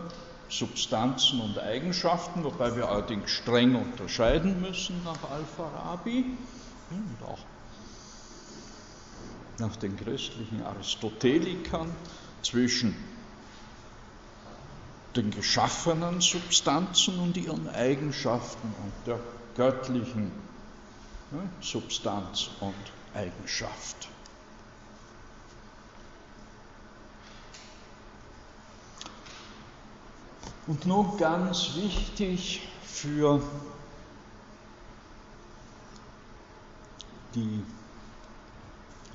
[0.49, 6.25] Substanzen und Eigenschaften, wobei wir allerdings streng unterscheiden müssen nach Al-Farabi
[6.91, 7.39] und auch
[9.59, 11.89] nach den christlichen Aristotelikern
[12.41, 12.95] zwischen
[15.15, 19.19] den geschaffenen Substanzen und ihren Eigenschaften und der
[19.55, 20.31] göttlichen
[21.59, 22.75] Substanz und
[23.15, 24.07] Eigenschaft.
[30.67, 33.41] Und nun ganz wichtig für
[37.33, 37.63] die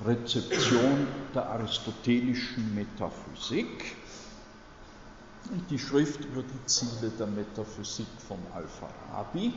[0.05, 3.95] Rezeption der aristotelischen Metaphysik,
[5.69, 9.53] die Schrift über die Ziele der Metaphysik von Al-Farabi.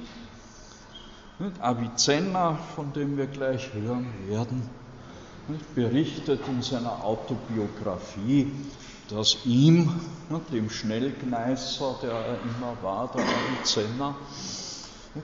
[1.60, 4.68] Avicenna, von dem wir gleich hören werden,
[5.74, 8.50] berichtet in seiner Autobiografie,
[9.10, 9.92] dass ihm,
[10.52, 14.16] dem Schnellgneißer, der er immer war, der Avicenna,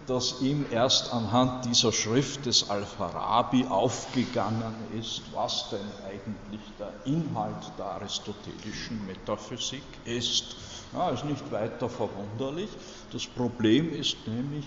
[0.07, 7.73] dass ihm erst anhand dieser Schrift des Al-Farabi aufgegangen ist, was denn eigentlich der Inhalt
[7.79, 10.57] der aristotelischen Metaphysik ist.
[10.93, 12.69] Ja, ist nicht weiter verwunderlich.
[13.13, 14.67] Das Problem ist nämlich,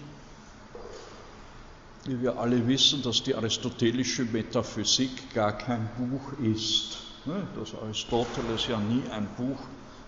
[2.06, 6.98] wie wir alle wissen, dass die aristotelische Metaphysik gar kein Buch ist.
[7.26, 9.60] Ne, dass Aristoteles ja nie ein Buch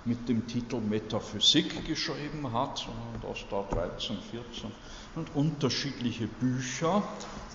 [0.06, 4.72] mit dem Titel Metaphysik geschrieben hat, sondern dass da 13, 14
[5.18, 7.02] und unterschiedliche Bücher,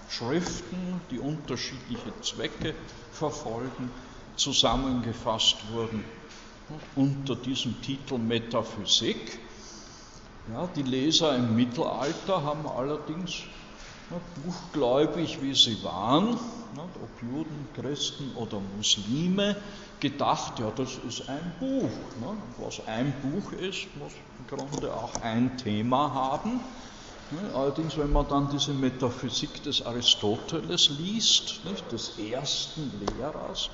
[0.09, 2.75] Schriften, die unterschiedliche Zwecke
[3.13, 3.91] verfolgen,
[4.37, 6.05] zusammengefasst wurden
[6.97, 9.39] unter diesem Titel Metaphysik.
[10.53, 13.45] Ja, die Leser im Mittelalter haben allerdings
[14.45, 16.37] buchgläubig wie sie waren,
[16.77, 19.57] ob Juden, Christen oder Muslime,
[20.01, 21.89] gedacht, ja, das ist ein Buch.
[22.59, 26.61] Was ein Buch ist, muss im Grunde auch ein Thema haben.
[27.55, 33.71] Allerdings, wenn man dann diese Metaphysik des Aristoteles liest, des ersten Lehrers,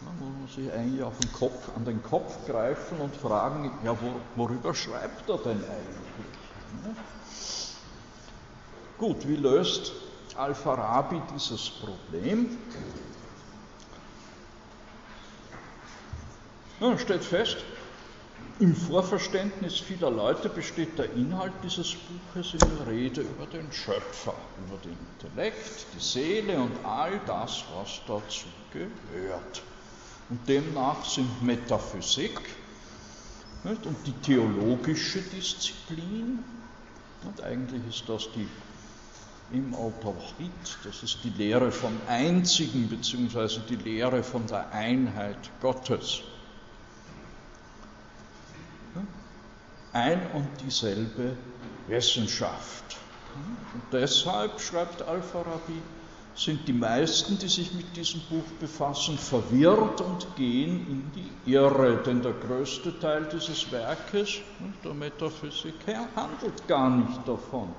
[0.00, 3.96] muss man sich eigentlich auf den Kopf, an den Kopf greifen und fragen, ja,
[4.36, 7.06] worüber schreibt er denn eigentlich?
[8.98, 9.92] Gut, wie löst
[10.36, 12.58] Al-Farabi dieses Problem?
[16.80, 17.56] Nun steht fest,
[18.60, 24.34] im Vorverständnis vieler Leute besteht der Inhalt dieses Buches in der Rede über den Schöpfer,
[24.66, 29.62] über den Intellekt, die Seele und all das, was dazu gehört.
[30.28, 32.40] Und demnach sind Metaphysik
[33.64, 36.44] nicht, und die theologische Disziplin,
[37.24, 38.46] und eigentlich ist das die
[39.50, 40.50] im Autorit,
[40.84, 46.22] das ist die Lehre vom Einzigen beziehungsweise die Lehre von der Einheit Gottes.
[49.92, 51.36] Ein und dieselbe
[51.86, 52.96] Wissenschaft.
[53.74, 55.80] Und deshalb, schreibt Al-Farabi,
[56.34, 62.00] sind die meisten, die sich mit diesem Buch befassen, verwirrt und gehen in die Irre,
[62.04, 64.38] denn der größte Teil dieses Werkes,
[64.84, 65.74] der Metaphysik,
[66.14, 67.74] handelt gar nicht davon.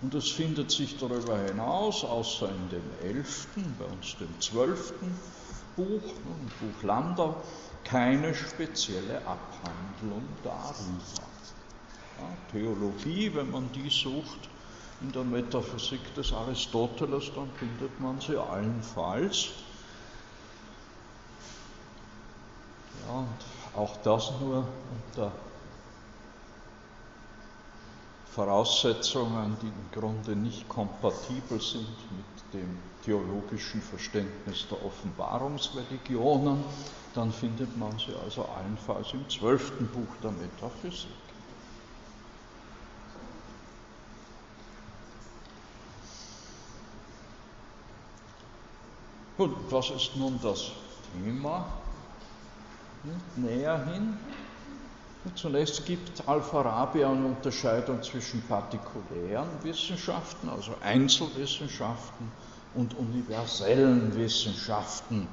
[0.00, 5.16] Und es findet sich darüber hinaus, außer in dem elften, bei uns dem zwölften
[5.76, 7.36] Buch, im Buch Landau,
[7.84, 11.26] keine spezielle Abhandlung darüber.
[12.18, 14.48] Ja, Theologie, wenn man die sucht
[15.00, 19.48] in der Metaphysik des Aristoteles, dann findet man sie allenfalls.
[23.06, 24.66] Ja, und auch das nur
[25.08, 25.32] unter
[28.34, 36.64] Voraussetzungen, die im Grunde nicht kompatibel sind mit dem theologischen Verständnis der Offenbarungsreligionen,
[37.14, 41.10] dann findet man sie also allenfalls im zwölften Buch der Metaphysik.
[49.36, 50.70] Gut, was ist nun das
[51.12, 51.66] Thema?
[53.36, 54.16] Näher hin.
[55.34, 62.30] Zunächst gibt Al-Farabi eine Unterscheidung zwischen partikulären Wissenschaften, also Einzelwissenschaften,
[62.74, 65.28] und universellen Wissenschaften.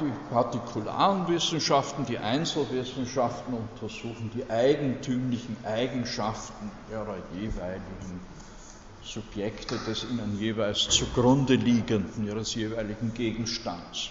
[0.00, 8.20] Die partikularen Wissenschaften, die Einzelwissenschaften untersuchen die eigentümlichen Eigenschaften ihrer jeweiligen
[9.02, 14.10] Subjekte des ihnen jeweils zugrunde liegenden, ihres jeweiligen Gegenstands.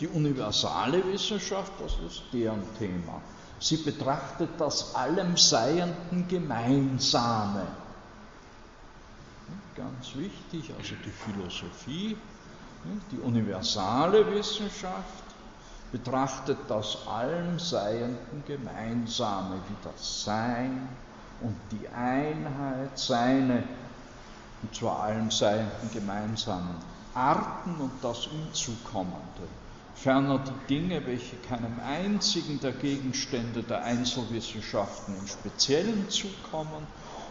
[0.00, 3.20] Die universale Wissenschaft, das ist deren Thema.
[3.60, 7.66] Sie betrachtet das allem Seienden Gemeinsame.
[9.76, 12.16] Ganz wichtig, also die Philosophie,
[13.10, 15.24] die universale Wissenschaft
[15.92, 20.88] betrachtet das allem Seienden Gemeinsame, wie das Sein
[21.40, 23.62] und die Einheit, seine
[24.62, 26.76] und zwar allen Seienden gemeinsamen
[27.14, 29.46] Arten und das ihm zukommende.
[29.94, 36.86] Ferner die Dinge, welche keinem einzigen der Gegenstände der Einzelwissenschaften im Speziellen zukommen,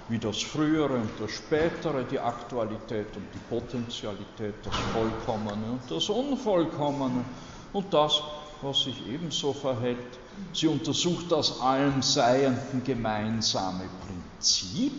[0.09, 6.09] wie das Frühere und das Spätere, die Aktualität und die Potentialität, das Vollkommene und das
[6.09, 7.25] Unvollkommene
[7.71, 8.21] und das,
[8.61, 10.19] was sich ebenso verhält.
[10.53, 14.93] Sie untersucht das allem Seienden gemeinsame Prinzip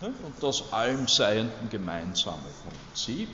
[0.00, 3.28] und das allem Seienden gemeinsame Prinzip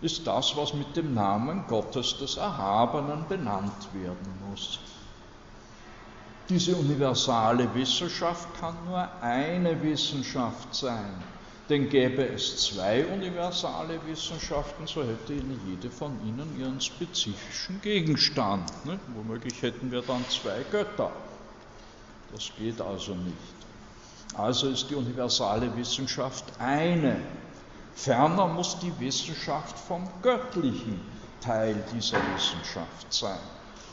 [0.00, 4.78] ist das, was mit dem Namen Gottes des Erhabenen benannt werden muss.
[6.48, 11.22] Diese universale Wissenschaft kann nur eine Wissenschaft sein.
[11.68, 18.70] Denn gäbe es zwei universale Wissenschaften, so hätte jede von ihnen ihren spezifischen Gegenstand.
[18.86, 18.98] Ne?
[19.14, 21.12] Womöglich hätten wir dann zwei Götter.
[22.32, 23.36] Das geht also nicht.
[24.34, 27.20] Also ist die universale Wissenschaft eine.
[27.94, 30.98] Ferner muss die Wissenschaft vom göttlichen
[31.42, 33.38] Teil dieser Wissenschaft sein.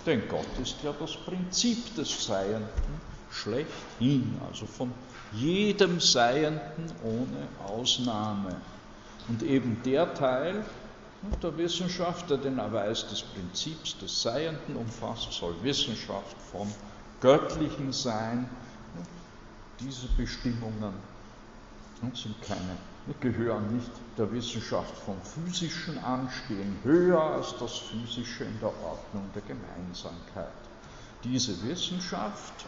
[0.06, 3.02] Denn Gott ist ja das Prinzip des Seienden
[3.32, 4.94] schlechthin, also von
[5.32, 8.56] jedem Seienden ohne Ausnahme.
[9.28, 10.64] Und eben der Teil
[11.42, 16.72] der Wissenschaft, der den Erweis des Prinzips des Seienden umfasst, soll Wissenschaft vom
[17.20, 18.48] Göttlichen sein
[19.80, 20.94] diese Bestimmungen
[22.14, 22.78] sind keine,
[23.20, 29.30] gehören nicht der Wissenschaft vom Physischen an, stehen höher als das Physische in der Ordnung
[29.34, 30.52] der Gemeinsamkeit.
[31.24, 32.66] Diese Wissenschaft,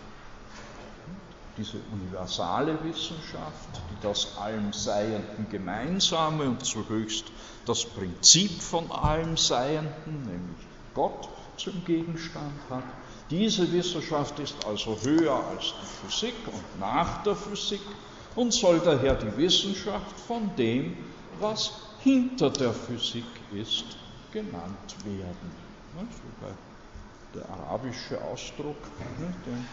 [1.57, 7.25] diese universale Wissenschaft, die das allem Seienden Gemeinsame und zuhöchst
[7.65, 12.83] das Prinzip von allem Seienden, nämlich Gott, zum Gegenstand hat,
[13.29, 17.81] diese Wissenschaft ist also höher als die Physik und nach der Physik
[18.37, 20.95] und soll daher die Wissenschaft von dem,
[21.39, 21.71] was
[22.03, 23.97] hinter der Physik ist,
[24.31, 25.51] genannt werden.
[27.33, 28.77] Der arabische Ausdruck,
[29.45, 29.67] den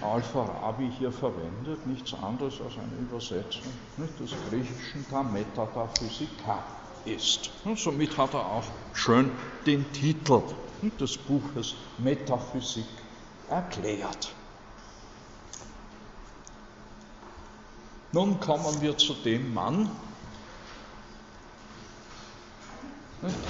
[0.00, 6.62] Al-Farabi hier verwendet, nichts anderes als eine Übersetzung des griechischen Ta Physika
[7.04, 7.50] ist.
[7.74, 9.32] Somit hat er auch schön
[9.66, 10.42] den Titel
[11.00, 12.86] des Buches Metaphysik
[13.48, 14.32] erklärt.
[18.12, 19.90] Nun kommen wir zu dem Mann,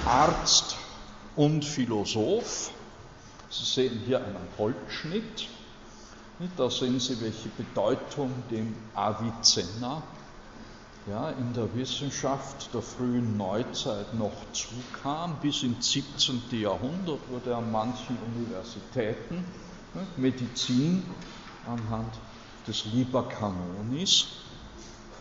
[0.05, 0.75] Arzt
[1.35, 2.71] und Philosoph.
[3.49, 5.47] Sie sehen hier einen Holzschnitt.
[6.55, 10.03] Da sehen Sie, welche Bedeutung dem Avicenna
[11.09, 15.37] ja, in der Wissenschaft der frühen Neuzeit noch zukam.
[15.41, 16.41] Bis ins 17.
[16.51, 19.45] Jahrhundert wurde an manchen Universitäten
[20.17, 21.03] Medizin
[21.65, 22.13] anhand
[22.67, 24.25] des Liber Canonis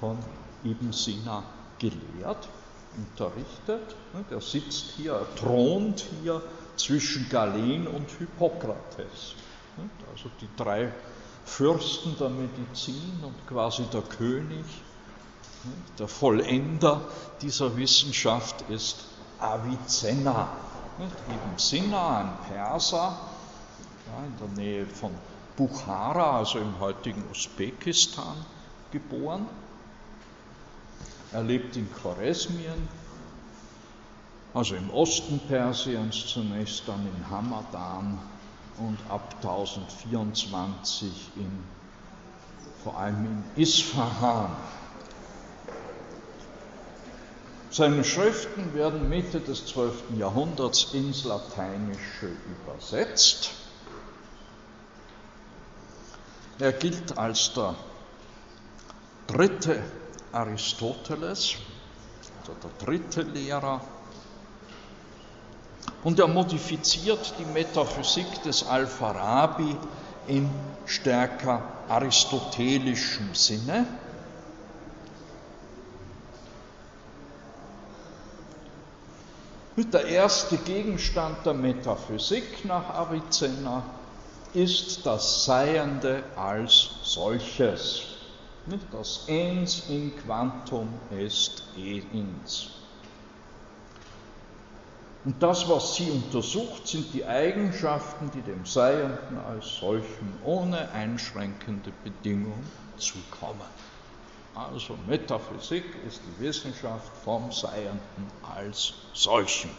[0.01, 0.19] von
[0.65, 1.43] Ibn Sina
[1.79, 2.49] gelehrt,
[2.97, 3.95] unterrichtet.
[4.15, 6.43] Ne, der sitzt hier, er thront hier
[6.77, 9.35] zwischen Galen und Hippokrates.
[9.77, 10.93] Ne, also die drei
[11.45, 14.65] Fürsten der Medizin und quasi der König
[15.99, 17.01] der Vollender
[17.41, 19.05] dieser Wissenschaft ist
[19.39, 20.49] Avicenna.
[20.99, 23.19] Ibn Sina, ein Perser,
[24.25, 25.13] in der Nähe von
[25.57, 28.37] Bukhara, also im heutigen Usbekistan,
[28.91, 29.47] geboren.
[31.33, 32.89] Er lebt in Choresmien,
[34.55, 38.19] also im Osten Persiens zunächst, dann in Hamadan
[38.79, 41.65] und ab 1024 in,
[42.83, 44.51] vor allem in Isfahan.
[47.71, 50.17] Seine Schriften werden Mitte des 12.
[50.17, 52.31] Jahrhunderts ins Lateinische
[52.65, 53.51] übersetzt.
[56.59, 57.75] Er gilt als der
[59.27, 59.83] dritte
[60.37, 61.55] Aristoteles,
[62.41, 63.81] also der dritte Lehrer,
[66.05, 69.77] und er modifiziert die Metaphysik des Al-Farabi
[70.29, 70.49] in
[70.85, 73.87] stärker aristotelischem Sinne.
[79.77, 83.83] Der erste Gegenstand der Metaphysik nach Avicenna
[84.53, 88.16] ist das Seiende als solches.
[88.91, 92.71] Das Ens in Quantum est e ins.
[95.25, 101.93] Und das, was sie untersucht, sind die Eigenschaften, die dem Seienden als solchen ohne einschränkende
[102.03, 102.63] Bedingung
[102.97, 103.71] zukommen.
[104.55, 109.71] Also Metaphysik ist die Wissenschaft vom Seienden als solchen.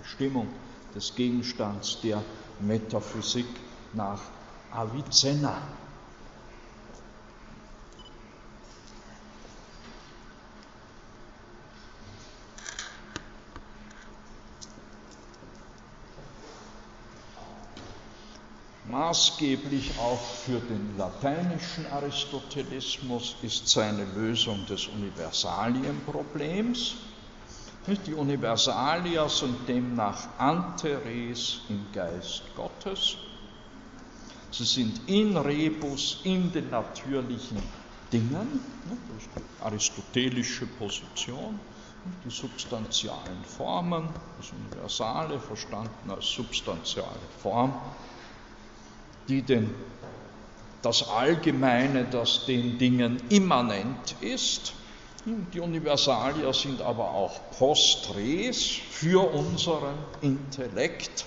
[0.00, 0.48] Bestimmung
[0.94, 2.22] des Gegenstands der
[2.60, 3.46] Metaphysik
[3.92, 4.20] nach
[4.70, 5.62] Avicenna.
[18.90, 26.96] Maßgeblich auch für den lateinischen Aristotelismus ist seine Lösung des Universalienproblems.
[28.06, 33.16] Die Universalia sind demnach Anteres im Geist Gottes.
[34.50, 37.62] Sie sind in rebus, in den natürlichen
[38.12, 38.60] Dingen,
[39.08, 41.60] das ist die aristotelische Position,
[42.24, 47.72] die substantialen Formen, das Universale verstanden als substantiale Form,
[49.28, 49.74] die den,
[50.82, 54.72] das Allgemeine, das den Dingen immanent ist.
[55.24, 61.26] Die Universalia sind aber auch Postres für unseren Intellekt,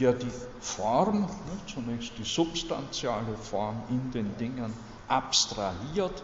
[0.00, 0.30] der die
[0.60, 1.28] Form,
[1.72, 4.72] zunächst die substantiale Form in den Dingen
[5.06, 6.22] abstrahiert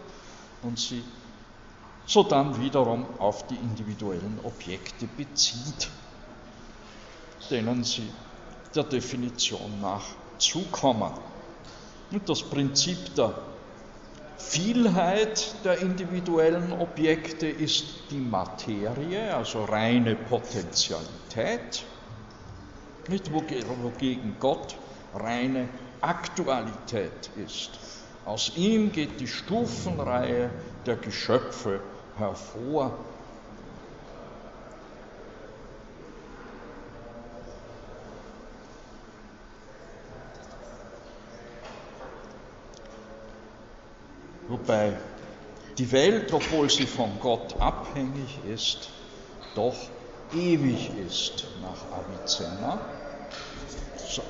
[0.63, 1.03] und sie
[2.05, 5.89] sodann wiederum auf die individuellen Objekte bezieht,
[7.49, 8.09] denen sie
[8.75, 10.03] der Definition nach
[10.43, 11.11] zukommen.
[12.11, 13.33] Und das Prinzip der
[14.37, 21.85] Vielheit der individuellen Objekte ist die Materie, also reine Potentialität,
[23.07, 24.75] nicht wogegen Gott
[25.13, 25.69] reine
[26.01, 27.71] Aktualität ist.
[28.25, 30.49] Aus ihm geht die Stufenreihe
[30.85, 31.81] der Geschöpfe
[32.17, 32.97] hervor
[44.47, 44.93] wobei
[45.77, 48.89] die Welt, obwohl sie von Gott abhängig ist,
[49.55, 49.75] doch
[50.35, 52.79] ewig ist nach Avicenna.
[53.97, 54.21] So.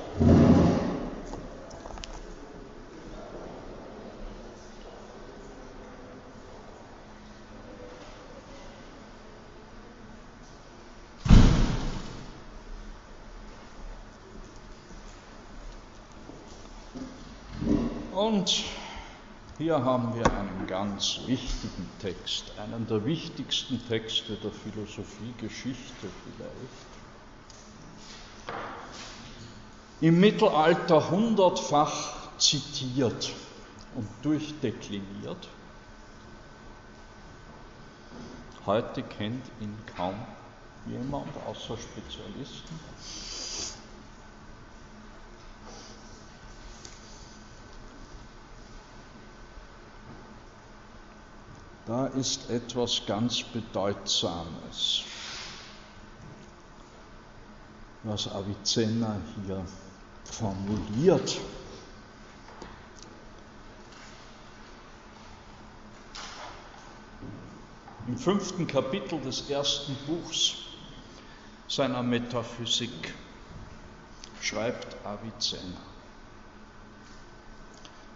[18.14, 18.64] Und
[19.64, 26.06] hier haben wir einen ganz wichtigen Text, einen der wichtigsten Texte der Philosophiegeschichte
[26.36, 26.84] vielleicht.
[30.02, 33.32] Im Mittelalter hundertfach zitiert
[33.94, 35.48] und durchdekliniert.
[38.66, 40.16] Heute kennt ihn kaum
[40.86, 43.73] jemand außer Spezialisten.
[51.86, 55.02] Da ist etwas ganz Bedeutsames,
[58.04, 59.62] was Avicenna hier
[60.24, 61.38] formuliert.
[68.06, 70.54] Im fünften Kapitel des ersten Buchs
[71.68, 73.12] seiner Metaphysik
[74.40, 75.80] schreibt Avicenna.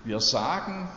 [0.05, 0.89] Wir sagen,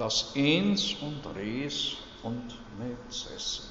[0.00, 3.64] das Ens und Res und Nezesse.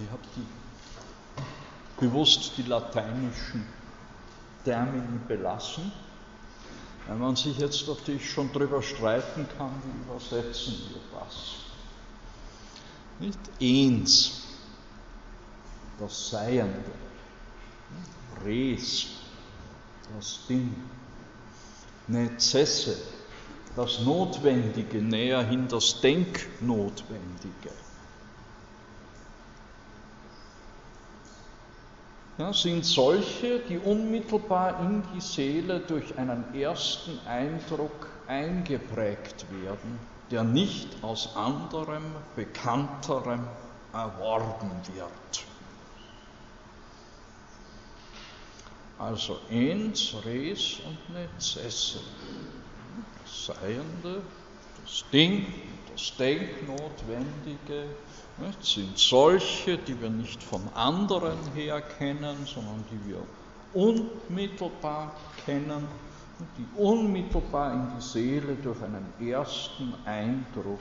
[0.00, 3.64] Ich habe die, bewusst die lateinischen
[4.64, 5.92] Termini belassen,
[7.06, 11.54] weil man sich jetzt natürlich schon darüber streiten kann, wie übersetzen wir das.
[13.20, 14.48] Nicht Ens,
[16.00, 16.90] das Seiende,
[18.44, 19.06] Res,
[20.12, 20.74] das Ding,
[22.08, 22.96] Nezesse,
[23.76, 27.70] das Notwendige, näherhin das Denknotwendige.
[32.38, 39.98] ja, sind solche, die unmittelbar in die Seele durch einen ersten Eindruck eingeprägt werden,
[40.30, 42.04] der nicht aus anderem,
[42.36, 43.46] bekannterem
[43.92, 45.44] erworben wird.
[48.98, 52.00] Also ens, res und necesse.
[53.30, 54.22] Seiende,
[54.84, 55.46] das Ding,
[55.92, 57.84] das Denknotwendige
[58.60, 63.22] sind solche, die wir nicht von anderen her kennen, sondern die wir
[63.74, 65.12] unmittelbar
[65.44, 65.86] kennen,
[66.56, 70.78] die unmittelbar in die Seele durch einen ersten Eindruck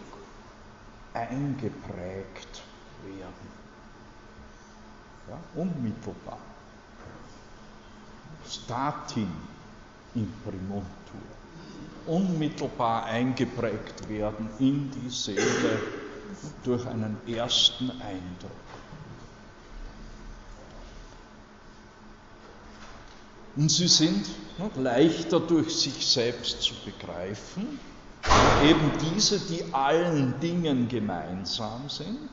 [1.13, 2.61] eingeprägt
[3.03, 3.57] werden.
[5.29, 6.39] Ja, unmittelbar.
[8.47, 9.31] Statin
[10.13, 10.85] imprimuntur.
[12.07, 15.81] Unmittelbar eingeprägt werden in die Seele
[16.63, 18.51] durch einen ersten Eindruck.
[23.55, 24.25] Und sie sind
[24.75, 27.79] leichter durch sich selbst zu begreifen,
[28.63, 32.29] eben diese, die allen Dingen gemeinsam sind,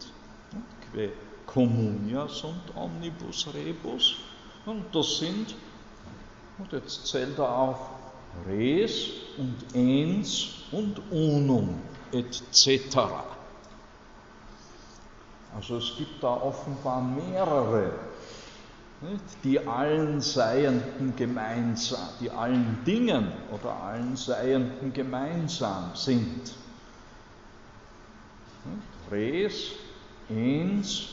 [0.92, 1.10] que
[1.46, 4.16] communia sunt omnibus rebus,
[4.66, 5.54] und das sind,
[6.58, 7.78] und jetzt zählt er auf,
[8.46, 11.80] res und ens und unum
[12.12, 12.96] etc.
[15.56, 17.92] Also es gibt da offenbar mehrere,
[19.42, 26.52] die allen Seienden gemeinsam, die allen Dingen oder allen Seienden gemeinsam sind.
[29.10, 29.72] Res,
[30.28, 31.08] ens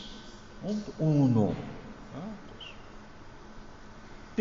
[0.63, 1.55] und uno.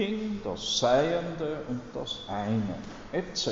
[0.01, 2.75] Das Ding, das Seiende und das eine,
[3.13, 3.51] etc.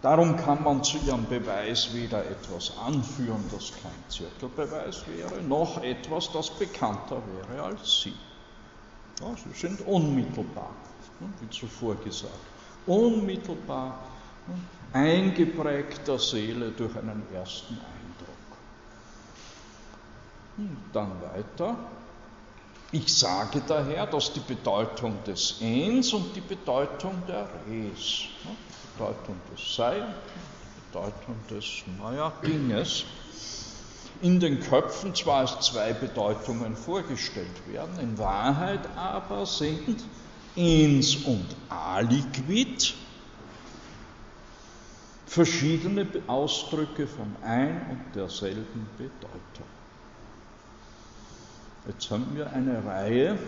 [0.00, 6.32] Darum kann man zu ihrem Beweis weder etwas anführen, das kein Zirkelbeweis wäre, noch etwas,
[6.32, 8.14] das bekannter wäre als sie.
[9.20, 10.70] Ja, sie sind unmittelbar,
[11.40, 12.32] wie zuvor gesagt,
[12.86, 13.98] unmittelbar
[14.94, 18.58] eingeprägter Seele durch einen ersten Eindruck.
[20.56, 21.76] Und dann weiter.
[22.90, 28.24] Ich sage daher, dass die Bedeutung des Ens und die Bedeutung der Res,
[28.96, 30.14] Bedeutung des Seienden,
[30.90, 33.04] Bedeutung des, naja, Dinges,
[34.22, 40.02] in den Köpfen zwar als zwei Bedeutungen vorgestellt werden, in Wahrheit aber sind
[40.56, 42.94] ens und aliquid
[45.26, 49.77] verschiedene Ausdrücke von ein und derselben Bedeutung.
[51.88, 53.38] Jetzt haben wir eine Reihe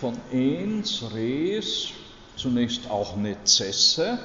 [0.00, 1.88] von ens, res,
[2.36, 4.16] zunächst auch Nezesse,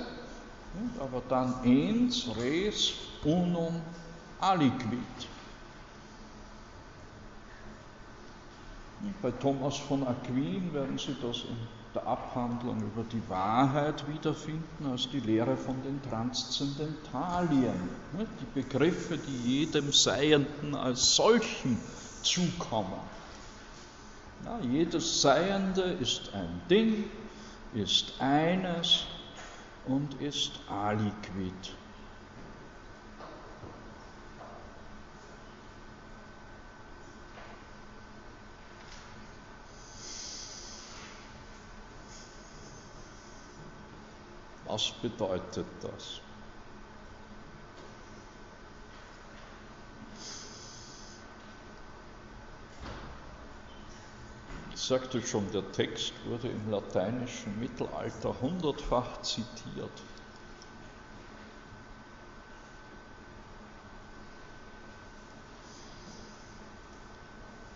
[0.99, 2.93] aber dann ens, res,
[3.23, 3.81] unum,
[4.39, 5.27] aliquid.
[9.23, 11.57] Bei Thomas von Aquin werden Sie das in
[11.95, 17.89] der Abhandlung über die Wahrheit wiederfinden als die Lehre von den Transzendentalien.
[18.13, 21.79] Die Begriffe, die jedem Seienden als solchen
[22.25, 22.99] zukommen.
[24.43, 27.09] Ja, jedes Seiende ist ein Ding,
[27.73, 29.05] ist eines
[29.85, 31.73] und ist aliquid.
[44.65, 46.24] Was bedeutet das?
[54.75, 60.01] Sagte schon, der Text wurde im lateinischen Mittelalter hundertfach zitiert.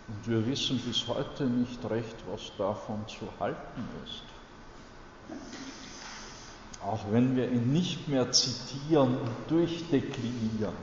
[0.08, 4.22] Und wir wissen bis heute nicht recht, was davon zu halten ist.
[6.82, 10.74] Auch wenn wir ihn nicht mehr zitieren und durchdeklinieren.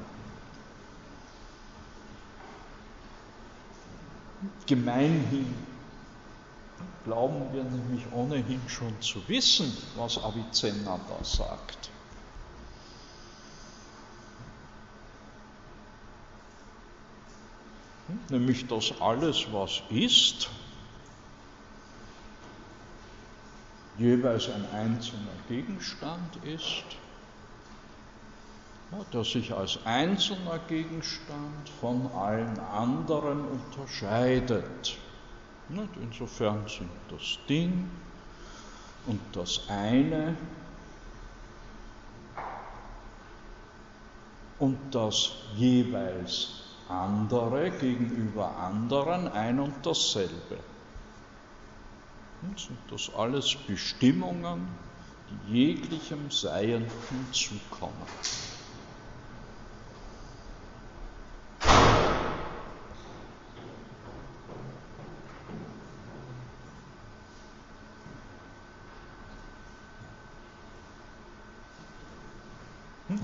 [4.65, 5.76] Gemeinhin
[7.03, 11.89] glauben wir nämlich ohnehin schon zu wissen, was Avicenna da sagt.
[18.29, 20.49] Nämlich, dass alles, was ist,
[23.97, 26.83] jeweils ein einzelner Gegenstand ist,
[29.13, 34.97] der sich als einzelner Gegenstand von allen anderen unterscheidet.
[35.69, 37.89] Insofern sind das Ding
[39.05, 40.35] und das eine
[44.59, 50.57] und das jeweils andere gegenüber anderen ein und dasselbe.
[52.55, 54.67] Sind das alles Bestimmungen,
[55.29, 58.07] die jeglichem Seienden zukommen?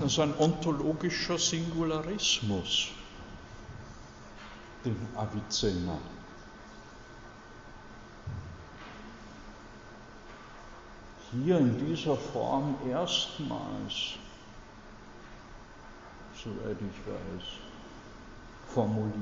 [0.04, 2.88] Das ein ontologischer Singularismus,
[4.84, 5.96] den Avicenna
[11.32, 14.18] hier in dieser Form erstmals,
[16.34, 17.44] soweit ich weiß,
[18.74, 19.14] formuliert.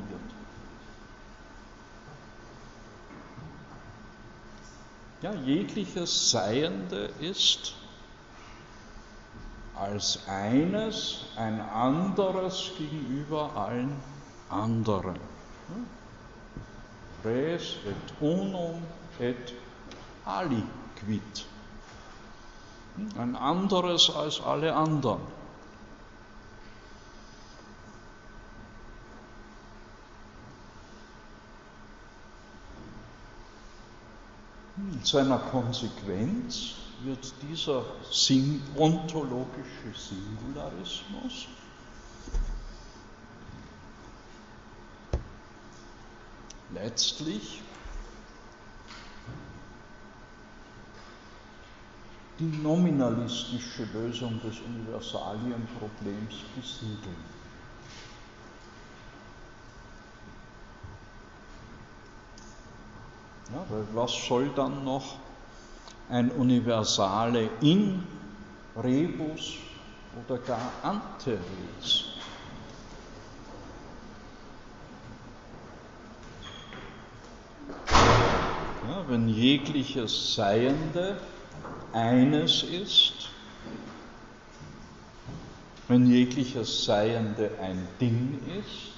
[5.20, 7.76] Ja, jegliches Seiende ist
[9.74, 13.96] als eines ein anderes gegenüber allen
[14.48, 15.18] anderen.
[17.24, 18.82] Res et unum
[19.18, 19.54] et
[20.24, 21.46] aliquid
[23.16, 25.20] ein anderes als alle anderen.
[34.76, 37.84] In seiner Konsequenz wird dieser
[38.76, 41.46] ontologische Singularismus
[46.74, 47.60] letztlich
[52.38, 57.32] die nominalistische Lösung des Universalienproblems besiedeln.
[63.52, 65.18] Ja, weil was soll dann noch
[66.12, 68.02] ein Universale in
[68.76, 69.54] rebus
[70.14, 71.38] oder gar ante?
[78.86, 81.16] Ja, wenn jegliches Seiende
[81.92, 83.30] eines ist,
[85.88, 88.92] wenn jegliches Seiende ein Ding ist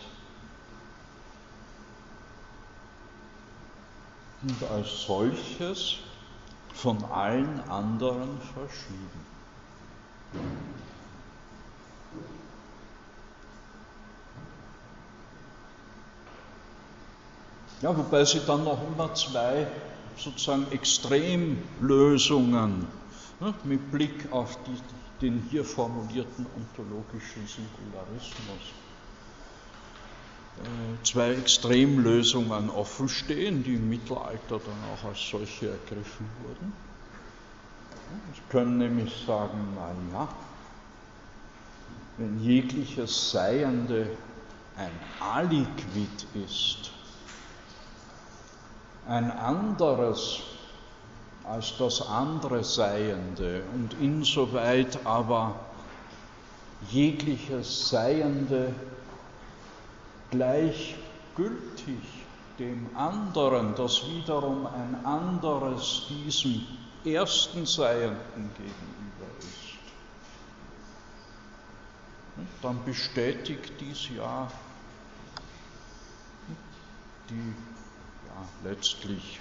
[4.43, 5.99] und als solches
[6.75, 9.25] von allen anderen verschieden.
[17.81, 19.67] Ja, wobei sie dann noch immer zwei
[20.17, 22.87] sozusagen Extremlösungen
[23.41, 24.79] ne, mit Blick auf die,
[25.21, 28.73] den hier formulierten ontologischen Singularismus
[31.03, 36.73] zwei Extremlösungen offenstehen, die im Mittelalter dann auch als solche ergriffen wurden.
[38.35, 40.29] Sie können nämlich sagen, naja,
[42.17, 44.07] wenn jegliches Seiende
[44.77, 46.91] ein Aliquid ist,
[49.07, 50.41] ein anderes
[51.45, 55.55] als das andere Seiende und insoweit aber
[56.91, 58.75] jegliches Seiende
[60.35, 62.25] gleichgültig
[62.59, 66.63] dem anderen, das wiederum ein anderes diesem
[67.05, 69.79] ersten Seienden gegenüber ist,
[72.63, 74.51] dann bestätigt dies ja
[77.31, 77.55] die
[78.63, 79.41] letztlich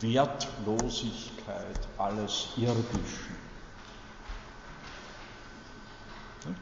[0.00, 3.36] Wertlosigkeit alles Irdischen.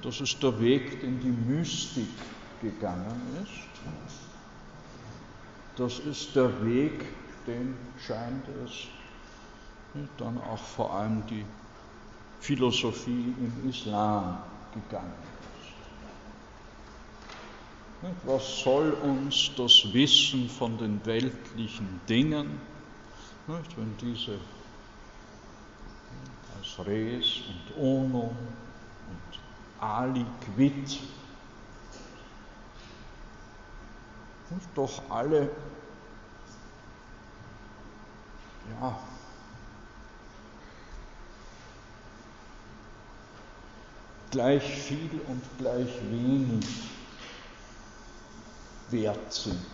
[0.03, 2.09] Das ist der Weg, den die Mystik
[2.61, 3.69] gegangen ist.
[5.77, 7.05] Das ist der Weg,
[7.47, 8.89] den scheint es.
[10.17, 11.45] Dann auch vor allem die
[12.41, 14.39] Philosophie im Islam
[14.75, 15.29] gegangen
[18.25, 22.61] was soll uns das Wissen von den weltlichen Dingen,
[23.47, 24.39] wenn diese
[26.57, 29.39] als Res und Onum und
[34.51, 35.51] Aliquid doch alle
[38.81, 38.99] ja,
[44.31, 46.67] gleich viel und gleich wenig
[48.91, 49.65] wert sind.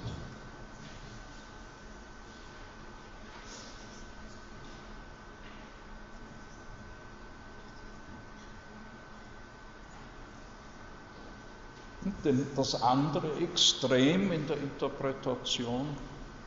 [12.05, 15.87] Denn das andere Extrem in der Interpretation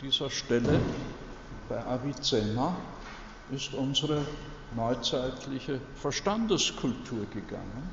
[0.02, 0.80] dieser Stelle
[1.68, 2.76] bei Avicenna
[3.50, 4.24] ist unsere
[4.76, 7.90] neuzeitliche Verstandeskultur gegangen.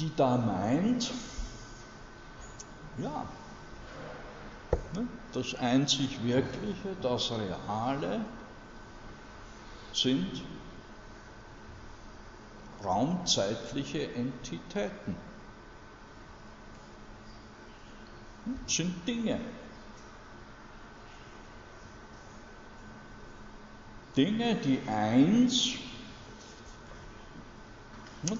[0.00, 1.10] Die da meint,
[2.98, 3.24] ja,
[4.94, 8.20] ne, das einzig Wirkliche, das Reale,
[9.96, 10.42] sind
[12.84, 15.16] raumzeitliche Entitäten,
[18.44, 19.40] hm, sind Dinge.
[24.16, 25.74] Dinge, die eins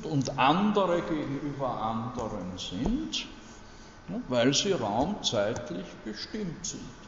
[0.02, 3.26] und andere gegenüber anderen sind,
[4.28, 7.05] weil sie raumzeitlich bestimmt sind.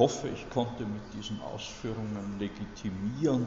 [0.00, 3.44] Hoffe, ich konnte mit diesen Ausführungen legitimieren,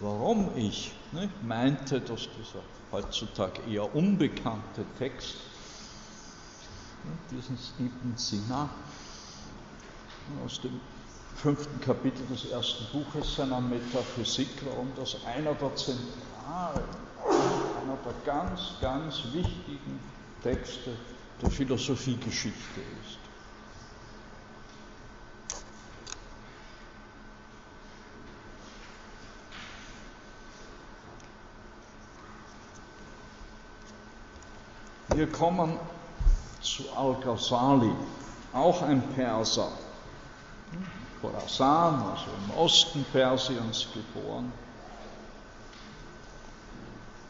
[0.00, 5.36] warum ich ne, meinte, dass dieser heutzutage eher unbekannte Text,
[7.04, 8.68] ne, diesen Stephen Sinner,
[10.44, 10.80] aus dem
[11.36, 16.88] fünften Kapitel des ersten Buches seiner Metaphysik, warum das einer der zentralen,
[17.82, 20.00] einer der ganz, ganz wichtigen
[20.42, 20.90] Texte
[21.40, 23.33] der Philosophiegeschichte ist.
[35.14, 35.78] Wir kommen
[36.60, 37.92] zu Al-Ghazali,
[38.52, 39.70] auch ein Perser,
[41.20, 44.52] Khorasan, also im Osten Persiens geboren.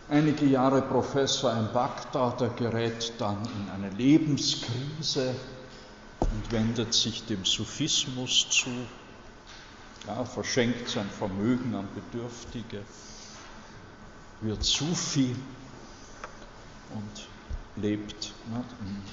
[0.08, 5.34] Einige Jahre Professor in Bagdad, er gerät dann in eine Lebenskrise
[6.20, 8.70] und wendet sich dem Sufismus zu,
[10.06, 12.80] ja, verschenkt sein Vermögen an Bedürftige,
[14.40, 15.36] wird Sufi
[16.94, 17.33] und
[17.76, 18.32] lebt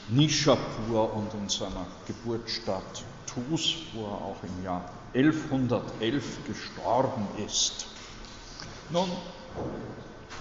[0.10, 7.88] in Nishapur und in seiner Geburtsstadt Tus, wo er auch im Jahr 1111 gestorben ist.
[8.90, 9.10] Nun,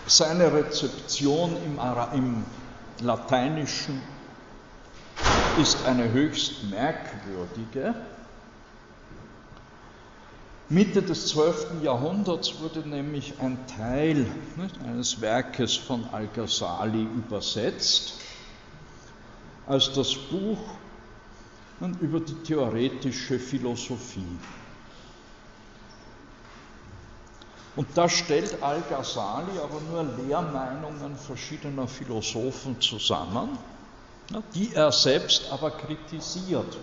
[0.06, 2.44] seine Rezeption im, Ara im
[3.00, 4.02] Lateinischen
[5.60, 7.94] ist eine höchst merkwürdige.
[10.72, 11.82] Mitte des 12.
[11.82, 18.14] Jahrhunderts wurde nämlich ein Teil nicht, eines Werkes von Al-Ghazali übersetzt
[19.66, 20.58] als das Buch
[22.00, 24.38] über die theoretische Philosophie.
[27.74, 33.58] Und da stellt Al-Ghazali aber nur Lehrmeinungen verschiedener Philosophen zusammen,
[34.54, 36.76] die er selbst aber kritisiert.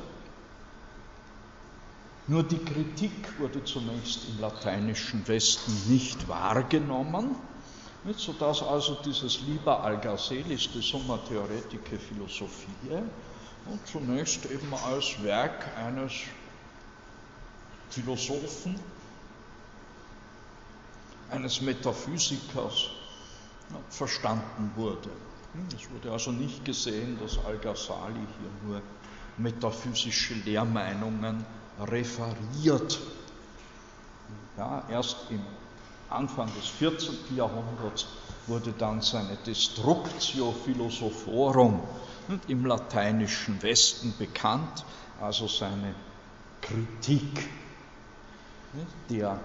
[2.30, 7.36] Nur die Kritik wurde zunächst im lateinischen Westen nicht wahrgenommen,
[8.17, 13.01] sodass also dieses Liber Algaselis de Summa Theoretike Philosophiae
[13.65, 16.11] und zunächst eben als Werk eines
[17.89, 18.78] Philosophen,
[21.30, 22.89] eines Metaphysikers
[23.89, 25.09] verstanden wurde.
[25.73, 28.82] Es wurde also nicht gesehen, dass Al-Ghazali hier nur
[29.38, 31.45] metaphysische Lehrmeinungen
[31.80, 32.99] referiert.
[34.57, 35.41] Ja, erst im
[36.09, 37.36] Anfang des 14.
[37.36, 38.07] Jahrhunderts
[38.47, 41.82] wurde dann seine Destructio Philosophorum
[42.47, 44.86] im lateinischen Westen bekannt,
[45.21, 45.93] also seine
[46.61, 47.49] Kritik
[49.09, 49.39] der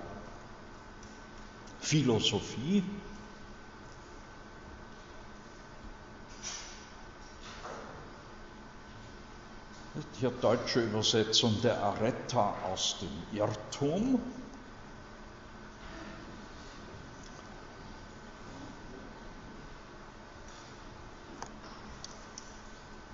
[1.81, 2.83] Philosophie.
[9.95, 14.21] Die deutsche Übersetzung der Aretta aus dem Irrtum.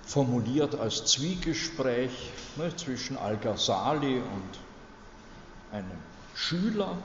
[0.09, 4.59] formuliert als Zwiegespräch ne, zwischen Al-Ghazali und
[5.71, 6.01] einem
[6.33, 6.97] Schüler.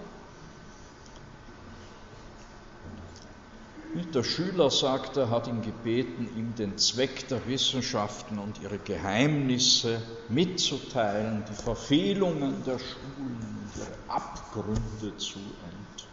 [3.94, 10.02] Der Schüler sagt, er hat ihn gebeten, ihm den Zweck der Wissenschaften und ihre Geheimnisse
[10.28, 15.38] mitzuteilen, die Verfehlungen der Schulen und ihre Abgründe zu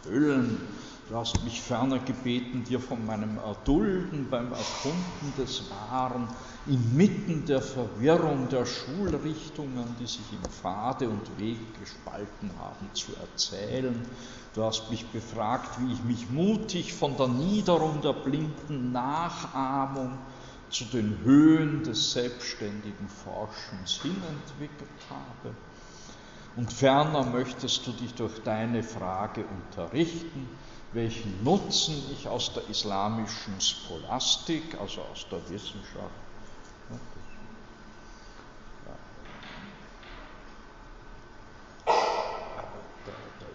[0.04, 0.60] enthüllen.
[1.12, 6.26] Du hast mich ferner gebeten, dir von meinem Erdulden beim Erkunden des Wahren
[6.64, 13.94] inmitten der Verwirrung der Schulrichtungen, die sich im Pfade und Weg gespalten haben, zu erzählen.
[14.54, 20.16] Du hast mich befragt, wie ich mich mutig von der Niederung der blinden Nachahmung
[20.70, 25.54] zu den Höhen des selbstständigen Forschens hinentwickelt habe.
[26.56, 30.48] Und ferner möchtest du dich durch deine Frage unterrichten,
[30.92, 36.10] welchen Nutzen ich aus der islamischen Scholastik, also aus der Wissenschaft,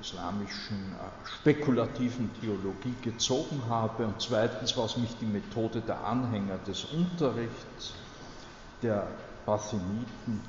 [0.08, 4.06] islamischen äh, spekulativen Theologie gezogen habe.
[4.06, 7.94] Und zweitens, was mich die Methode der Anhänger des Unterrichts
[8.82, 9.08] der
[9.46, 10.42] Basiniten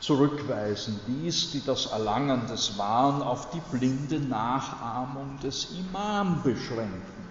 [0.00, 1.00] zurückweisen.
[1.06, 7.28] Ließ, die das Erlangen des Wahren auf die blinde Nachahmung des Imam beschränken.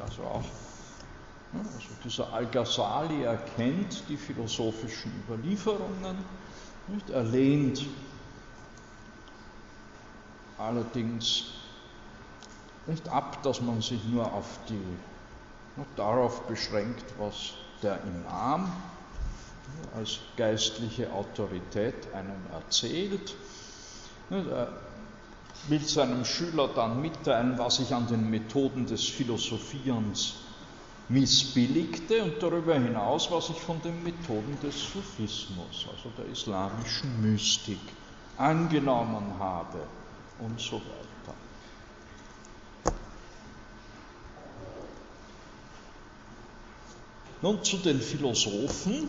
[0.00, 0.44] Also auch
[1.52, 6.16] also dieser Al-Ghazali erkennt die philosophischen Überlieferungen,
[7.08, 7.84] er lehnt
[10.58, 11.46] allerdings
[12.86, 14.80] nicht ab, dass man sich nur auf die,
[15.96, 17.52] darauf beschränkt, was
[17.82, 18.72] der Imam
[19.94, 23.34] als geistliche Autorität einem erzählt.
[24.30, 24.72] Er
[25.68, 30.36] will seinem Schüler dann mitteilen, was sich an den Methoden des Philosophierens
[31.08, 37.80] missbilligte und darüber hinaus, was ich von den Methoden des Sufismus, also der islamischen Mystik,
[38.36, 39.80] angenommen habe
[40.38, 41.36] und so weiter.
[47.42, 49.08] Nun zu den Philosophen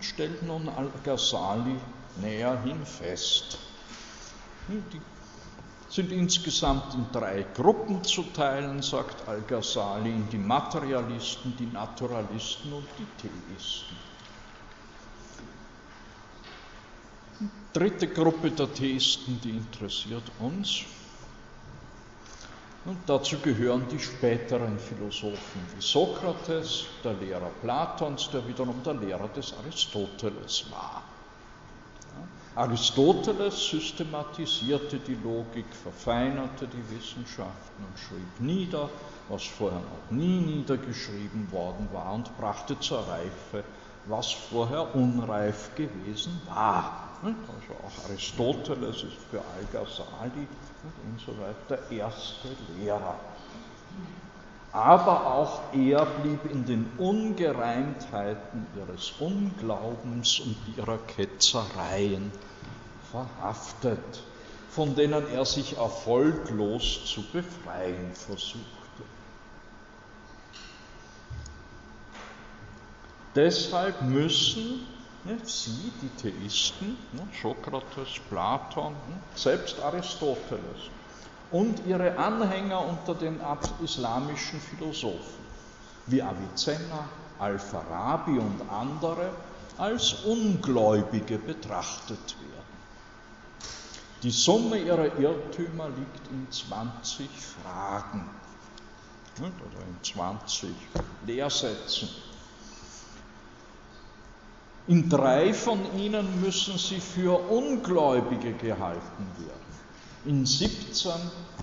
[0.00, 1.76] stellt nun Al-Ghazali
[2.20, 3.58] näherhin fest.
[4.68, 5.00] Die
[5.88, 12.86] sind insgesamt in drei Gruppen zu teilen, sagt Al-Ghazali, in die Materialisten, die Naturalisten und
[12.98, 13.96] die Theisten.
[17.78, 20.84] dritte Gruppe der Theisten, die interessiert uns.
[22.84, 29.28] Und dazu gehören die späteren Philosophen wie Sokrates, der Lehrer Platons, der wiederum der Lehrer
[29.28, 31.02] des Aristoteles war.
[32.54, 38.88] Aristoteles systematisierte die Logik, verfeinerte die Wissenschaften und schrieb nieder,
[39.28, 43.62] was vorher noch nie niedergeschrieben worden war und brachte zur Reife,
[44.06, 47.07] was vorher unreif gewesen war.
[47.22, 50.46] Also auch Aristoteles ist für Al-Ghazali
[51.04, 53.18] und so weiter der erste Lehrer.
[54.70, 62.30] Aber auch er blieb in den Ungereimtheiten ihres Unglaubens und ihrer Ketzereien
[63.10, 64.22] verhaftet,
[64.70, 68.68] von denen er sich erfolglos zu befreien versuchte.
[73.34, 74.86] Deshalb müssen
[75.44, 76.96] Sie, die Theisten,
[77.42, 78.94] Sokrates, Platon,
[79.34, 80.90] selbst Aristoteles
[81.50, 83.40] und ihre Anhänger unter den
[83.82, 85.44] islamischen Philosophen
[86.06, 87.08] wie Avicenna,
[87.38, 89.30] Al-Farabi und andere
[89.76, 92.58] als Ungläubige betrachtet werden.
[94.22, 98.28] Die Summe ihrer Irrtümer liegt in 20 Fragen
[99.38, 100.70] oder in 20
[101.24, 102.08] Lehrsätzen.
[104.88, 109.68] In drei von ihnen müssen sie für Ungläubige gehalten werden,
[110.24, 111.12] in 17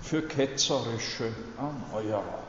[0.00, 2.44] für ketzerische Erneuerer.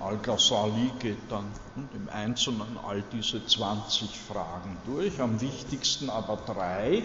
[0.00, 1.46] Al-Ghazali geht dann
[1.94, 7.04] im Einzelnen all diese 20 Fragen durch, am wichtigsten aber drei,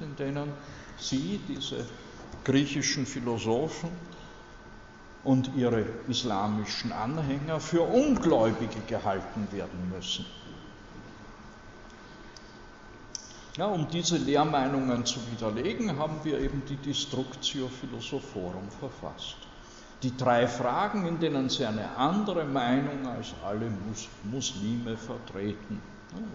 [0.00, 0.52] in denen
[0.96, 1.84] sie, diese
[2.44, 3.90] griechischen Philosophen
[5.24, 10.24] und ihre islamischen Anhänger, für Ungläubige gehalten werden müssen.
[13.56, 19.38] Ja, um diese Lehrmeinungen zu widerlegen, haben wir eben die Destructio Philosophorum verfasst.
[20.02, 25.80] Die drei Fragen, in denen sie eine andere Meinung als alle Mus Muslime vertreten.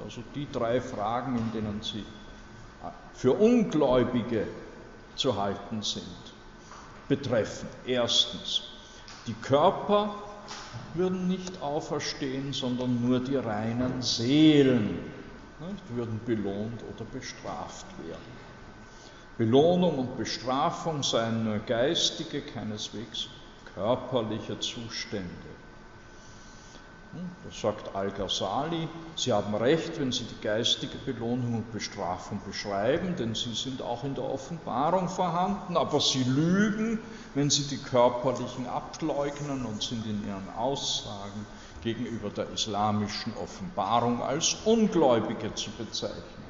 [0.04, 4.48] Also die drei Fragen, in denen sie äh, für Ungläubige
[5.16, 6.34] zu halten sind,
[7.08, 7.68] betreffen.
[7.86, 8.64] Erstens,
[9.28, 10.16] die Körper
[10.96, 15.21] würden nicht auferstehen, sondern nur die reinen Seelen
[15.70, 18.42] nicht, würden belohnt oder bestraft werden.
[19.38, 23.28] Belohnung und Bestrafung seien nur geistige, keineswegs
[23.74, 25.52] körperliche Zustände.
[27.14, 33.16] Hm, das sagt Al-Ghazali, Sie haben recht, wenn Sie die geistige Belohnung und Bestrafung beschreiben,
[33.18, 37.00] denn sie sind auch in der Offenbarung vorhanden, aber Sie lügen,
[37.34, 41.46] wenn Sie die körperlichen ableugnen und sind in Ihren Aussagen
[41.82, 46.42] gegenüber der islamischen Offenbarung als Ungläubige zu bezeichnen.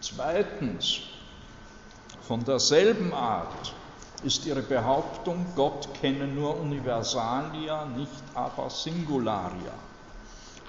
[0.00, 1.00] Zweitens,
[2.20, 3.74] von derselben Art
[4.22, 9.72] ist ihre Behauptung, Gott kenne nur Universalia, nicht aber Singularia.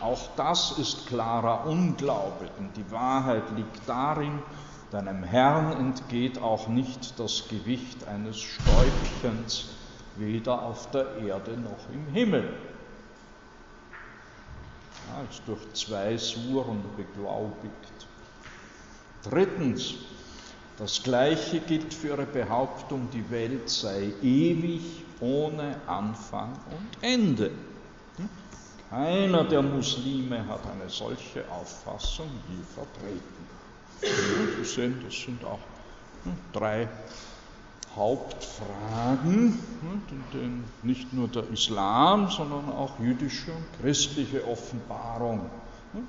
[0.02, 4.40] Auch das ist klarer Unglaube, denn die Wahrheit liegt darin,
[4.92, 9.70] deinem Herrn entgeht auch nicht das Gewicht eines Stäubchens,
[10.18, 12.54] weder auf der Erde noch im Himmel
[15.18, 18.08] als durch zwei Suren beglaubigt.
[19.24, 19.96] Drittens,
[20.78, 27.52] Das gleiche gilt für ihre Behauptung, die Welt sei ewig, ohne Anfang und Ende.
[28.90, 33.46] Keiner der Muslime hat eine solche Auffassung je vertreten.
[34.58, 35.60] Sie sehen, das sind auch
[36.52, 36.90] drei
[37.96, 39.58] Hauptfragen,
[40.10, 45.50] in denen nicht nur der Islam, sondern auch jüdische und christliche Offenbarung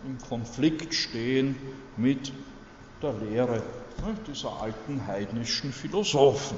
[0.05, 1.57] im Konflikt stehen
[1.97, 2.33] mit
[3.03, 3.63] der Lehre
[4.27, 6.57] dieser alten heidnischen Philosophen.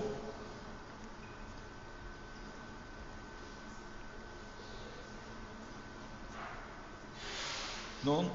[8.02, 8.30] Nun,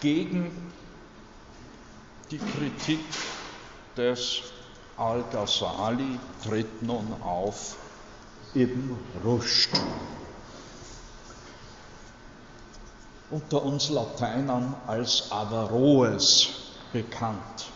[0.00, 0.50] gegen
[2.30, 3.00] die Kritik
[3.96, 4.42] des
[5.02, 7.76] Al-Ghazali tritt nun auf
[8.54, 9.70] Ibn Rushd.
[13.30, 16.50] Unter uns Lateinern als Averroes
[16.92, 17.66] bekannt.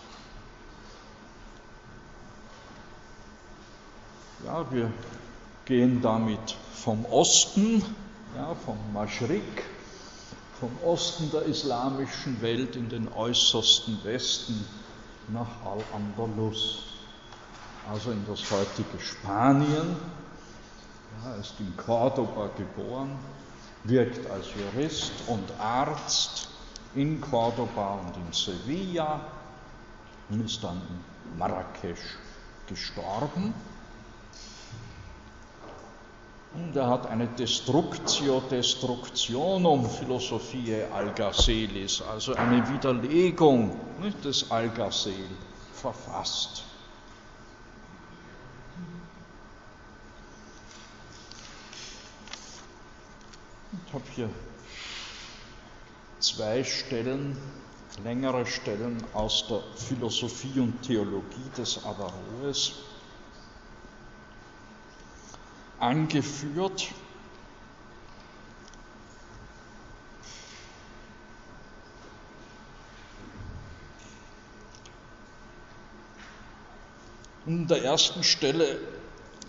[4.45, 4.93] Ja, wir
[5.65, 7.83] gehen damit vom Osten,
[8.37, 9.65] ja, vom Maschrik,
[10.61, 14.65] vom Osten der islamischen Welt in den äußersten Westen
[15.29, 16.96] nach Al-Andalus,
[17.91, 19.97] also in das heutige Spanien.
[21.25, 23.19] Er ist in Cordoba geboren,
[23.85, 26.49] wirkt als Jurist und Arzt
[26.95, 29.21] in Cordoba und in Sevilla
[30.31, 32.17] und ist dann in Marrakesch
[32.69, 33.55] gestorben.
[36.55, 43.79] Und er hat eine Destructio Destructionum Philosophiae Algaselis, also eine Widerlegung
[44.25, 45.29] des Algasel,
[45.75, 46.65] verfasst.
[53.85, 54.31] Ich habe hier
[56.21, 57.37] zwei Stellen,
[58.03, 62.75] längere Stellen aus der Philosophie und Theologie des Averroes
[65.79, 66.89] angeführt.
[77.45, 78.96] In der ersten Stelle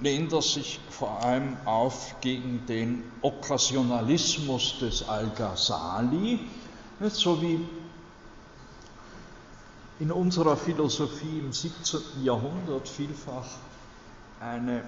[0.02, 6.40] lehnt er sich vor allem auf gegen den Okkasionalismus des Al-Ghazali,
[7.10, 7.60] so wie
[10.00, 12.24] in unserer Philosophie im 17.
[12.24, 13.48] Jahrhundert vielfach
[14.40, 14.84] eine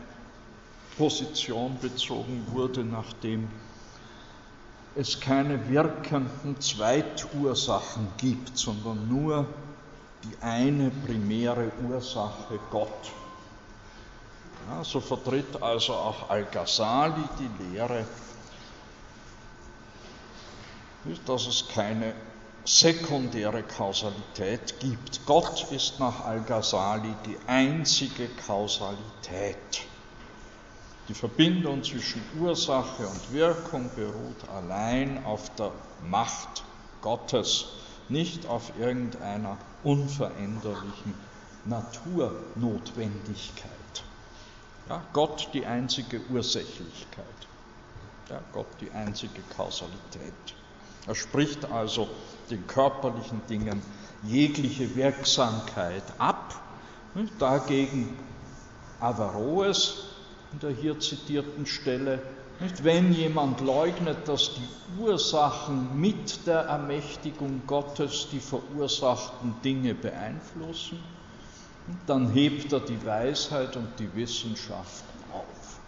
[0.97, 3.47] Position bezogen wurde, nachdem
[4.95, 9.47] es keine wirkenden Zweitursachen gibt, sondern nur
[10.24, 13.12] die eine primäre Ursache Gott.
[14.70, 18.05] Ja, so vertritt also auch Al-Ghazali die Lehre,
[21.26, 22.13] dass es keine
[22.65, 25.26] sekundäre Kausalität gibt.
[25.26, 29.88] Gott ist nach Al-Ghazali die einzige Kausalität.
[31.07, 35.72] Die Verbindung zwischen Ursache und Wirkung beruht allein auf der
[36.07, 36.63] Macht
[37.01, 37.65] Gottes,
[38.07, 41.15] nicht auf irgendeiner unveränderlichen
[41.65, 43.79] Naturnotwendigkeit.
[44.90, 47.26] Ja, Gott die einzige Ursächlichkeit,
[48.28, 50.34] ja, Gott die einzige Kausalität.
[51.05, 52.09] Er spricht also
[52.50, 53.84] den körperlichen Dingen
[54.24, 56.55] jegliche Wirksamkeit ab.
[57.38, 58.18] Dagegen
[59.00, 60.05] Averroes
[60.51, 62.22] in der hier zitierten Stelle,
[62.59, 71.01] nicht, wenn jemand leugnet, dass die Ursachen mit der Ermächtigung Gottes die verursachten Dinge beeinflussen,
[72.05, 75.79] dann hebt er die Weisheit und die Wissenschaft auf.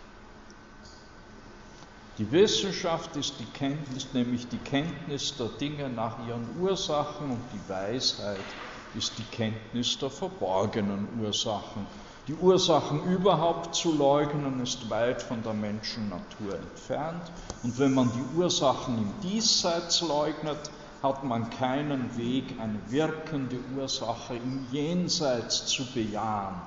[2.17, 7.69] Die Wissenschaft ist, die Kenntnis, nämlich die Kenntnis der Dinge nach ihren Ursachen und die
[7.69, 8.45] Weisheit
[8.93, 11.87] ist die Kenntnis der verborgenen Ursachen
[12.27, 17.31] die Ursachen überhaupt zu leugnen, ist weit von der Menschennatur entfernt.
[17.63, 20.71] Und wenn man die Ursachen im Diesseits leugnet,
[21.01, 26.61] hat man keinen Weg, eine wirkende Ursache im Jenseits zu bejahen.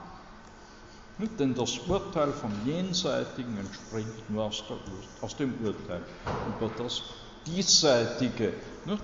[1.38, 4.76] Denn das Urteil vom Jenseitigen entspringt nur aus, der,
[5.20, 6.02] aus dem Urteil
[6.46, 7.02] über das
[7.46, 8.54] Diesseitige.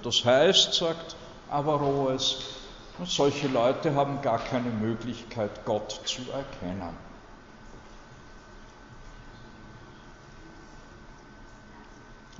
[0.02, 1.14] Das heißt, sagt
[1.48, 2.56] Averroes,
[3.04, 7.09] solche Leute haben gar keine Möglichkeit, Gott zu erkennen.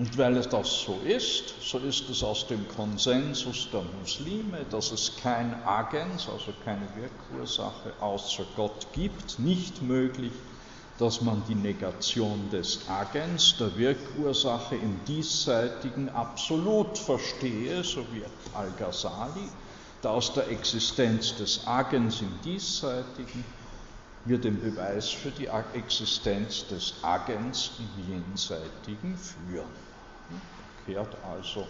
[0.01, 4.93] Und weil es das so ist, so ist es aus dem Konsensus der Muslime, dass
[4.93, 10.33] es kein Agens, also keine Wirkursache außer Gott gibt, nicht möglich,
[10.99, 18.25] dass man die Negation des Agens, der Wirkursache im Diesseitigen absolut verstehe, so wie
[18.55, 19.51] Al-Ghazali,
[20.03, 23.45] aus der Existenz des Agens im Diesseitigen
[24.25, 29.90] wir den Beweis für die Existenz des Agens im Jenseitigen führen.
[30.87, 31.67] Kehrt also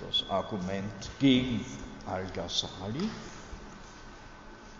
[0.00, 1.64] das Argument gegen
[2.06, 3.10] Al-Ghazali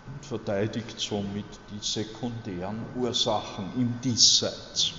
[0.07, 4.95] und verteidigt somit die sekundären Ursachen im Diesseits.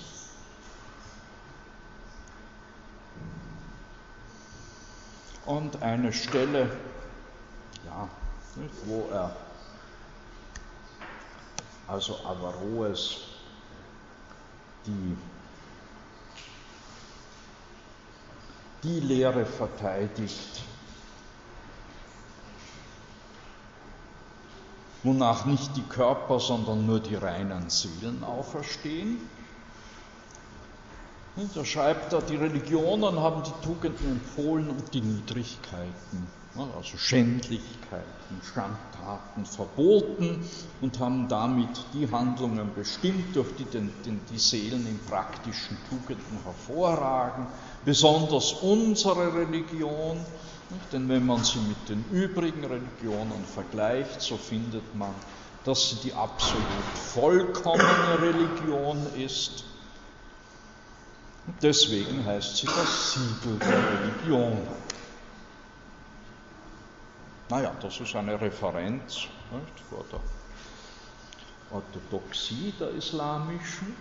[5.46, 6.70] Und eine Stelle,
[7.86, 8.10] ja,
[8.86, 9.34] wo er
[11.88, 13.20] also Averroes
[14.86, 15.16] die,
[18.84, 20.62] die Lehre verteidigt,
[25.04, 29.20] wonach nicht die Körper, sondern nur die reinen Seelen auferstehen.
[31.36, 36.28] Und da schreibt er, die Religionen haben die Tugenden empfohlen und die Niedrigkeiten,
[36.58, 40.44] also Schändlichkeiten, Schandtaten verboten
[40.82, 46.44] und haben damit die Handlungen bestimmt, durch die den, den, die Seelen in praktischen Tugenden
[46.44, 47.46] hervorragen,
[47.88, 50.20] besonders unsere Religion,
[50.92, 55.16] denn wenn man sie mit den übrigen Religionen vergleicht, so findet man,
[55.64, 56.66] dass sie die absolut
[57.14, 59.64] vollkommene Religion ist.
[61.62, 64.58] deswegen heißt sie das Siegel der Religion.
[67.48, 70.20] Naja, das ist eine Referenz nicht, vor der
[71.72, 73.96] Orthodoxie der islamischen.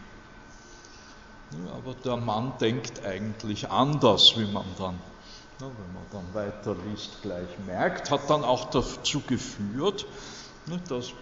[1.74, 4.98] Aber der Mann denkt eigentlich anders, wie man dann
[5.58, 10.06] wenn man dann weiterliest, gleich merkt, hat dann auch dazu geführt,
[10.88, 11.12] dass,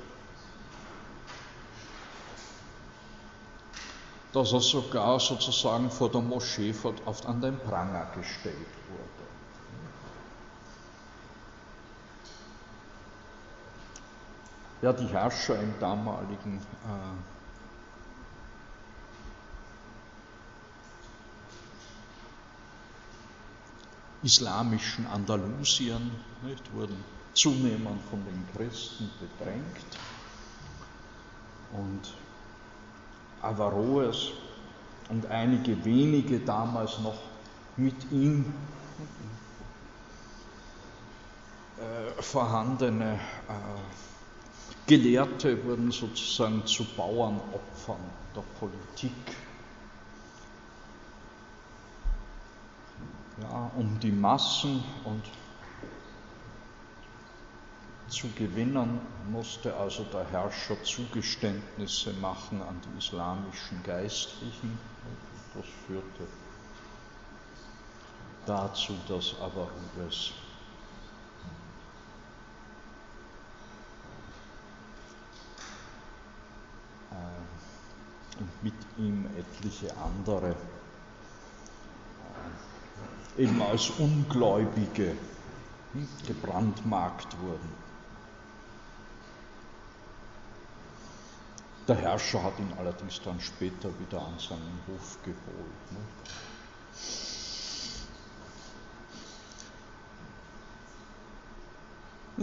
[4.32, 6.74] dass er sogar sozusagen vor der Moschee
[7.26, 8.56] an den Pranger gestellt
[8.88, 9.28] wurde.
[14.82, 17.44] Ja, die Herrscher im damaligen äh,
[24.24, 26.10] islamischen Andalusien
[26.42, 26.96] nicht, wurden
[27.34, 29.86] zunehmend von den Christen bedrängt.
[31.72, 32.14] Und
[33.42, 34.30] Averroes
[35.10, 37.18] und einige wenige damals noch
[37.76, 38.55] mit ihm
[41.78, 43.18] äh, vorhandene äh,
[44.86, 47.96] Gelehrte wurden sozusagen zu Bauernopfern
[48.34, 49.12] der Politik
[53.51, 55.23] ja, um die Massen und
[58.09, 59.01] zu gewinnen,
[59.31, 64.79] musste also der Herrscher Zugeständnisse machen an die islamischen Geistlichen.
[65.55, 66.27] Das führte
[68.47, 70.33] dazu, dass Averroes
[77.11, 80.55] äh, und mit ihm etliche andere
[83.36, 85.16] eben als Ungläubige
[86.27, 87.85] gebrandmarkt wurden.
[91.86, 95.93] Der Herrscher hat ihn allerdings dann später wieder an seinen Hof geholt.
[95.93, 95.98] Ne?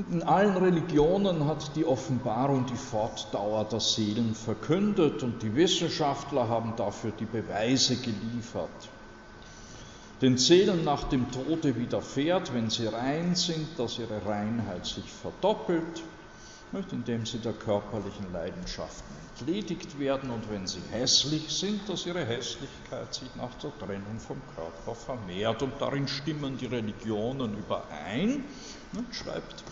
[0.10, 6.76] In allen Religionen hat die Offenbarung die Fortdauer der Seelen verkündet und die Wissenschaftler haben
[6.78, 8.90] dafür die Beweise geliefert
[10.22, 16.04] den Seelen nach dem Tode widerfährt, wenn sie rein sind, dass ihre Reinheit sich verdoppelt,
[16.92, 23.14] indem sie der körperlichen Leidenschaften entledigt werden und wenn sie hässlich sind, dass ihre Hässlichkeit
[23.14, 25.64] sich nach der Trennung vom Körper vermehrt.
[25.64, 28.46] Und darin stimmen die Religionen überein,
[29.12, 29.64] schreibt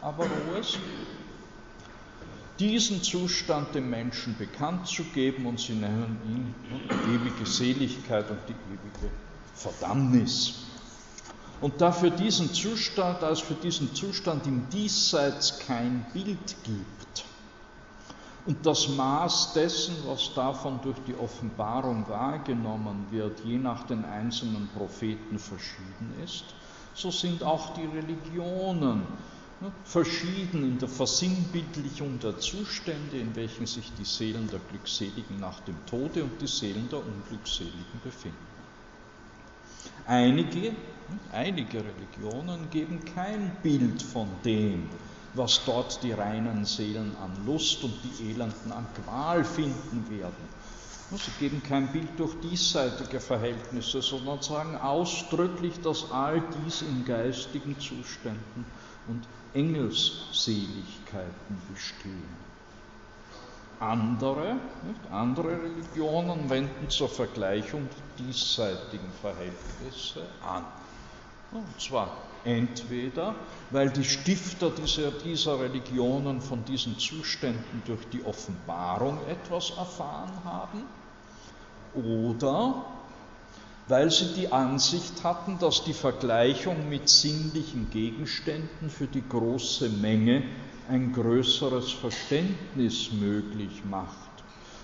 [0.00, 0.78] Averroes,
[2.58, 6.54] diesen Zustand dem Menschen bekannt zu geben und sie nennen ihn
[6.90, 9.27] die ewige Seligkeit und die ewige
[9.58, 10.54] Verdammnis.
[11.60, 17.24] Und da für diesen Zustand, als für diesen Zustand im Diesseits kein Bild gibt
[18.46, 24.68] und das Maß dessen, was davon durch die Offenbarung wahrgenommen wird, je nach den einzelnen
[24.68, 26.44] Propheten verschieden ist,
[26.94, 29.02] so sind auch die Religionen
[29.60, 35.60] ne, verschieden in der Versinnbildlichung der Zustände, in welchen sich die Seelen der Glückseligen nach
[35.60, 38.47] dem Tode und die Seelen der Unglückseligen befinden.
[40.10, 40.74] Einige,
[41.32, 44.88] einige Religionen geben kein Bild von dem,
[45.34, 50.48] was dort die reinen Seelen an Lust und die Elenden an Qual finden werden.
[51.10, 57.78] Sie geben kein Bild durch diesseitige Verhältnisse, sondern sagen ausdrücklich, dass all dies in geistigen
[57.78, 58.64] Zuständen
[59.08, 62.47] und Engelsseligkeiten bestehen.
[63.80, 67.88] Andere, nicht, andere Religionen wenden zur Vergleichung
[68.18, 70.64] die diesseitigen Verhältnisse an.
[71.52, 72.10] Und zwar
[72.44, 73.36] entweder,
[73.70, 80.82] weil die Stifter dieser, dieser Religionen von diesen Zuständen durch die Offenbarung etwas erfahren haben,
[81.94, 82.84] oder
[83.86, 90.42] weil sie die Ansicht hatten, dass die Vergleichung mit sinnlichen Gegenständen für die große Menge
[90.88, 94.30] ein größeres Verständnis möglich macht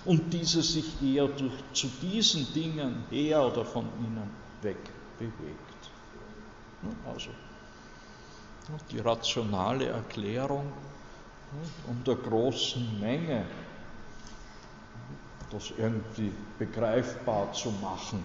[0.05, 4.29] und diese sich eher durch, zu diesen Dingen her oder von ihnen
[4.61, 4.77] weg
[5.17, 5.91] bewegt.
[7.05, 7.31] Also
[8.91, 10.71] die rationale Erklärung
[11.87, 13.45] um der großen Menge,
[15.51, 18.23] das irgendwie begreifbar zu machen,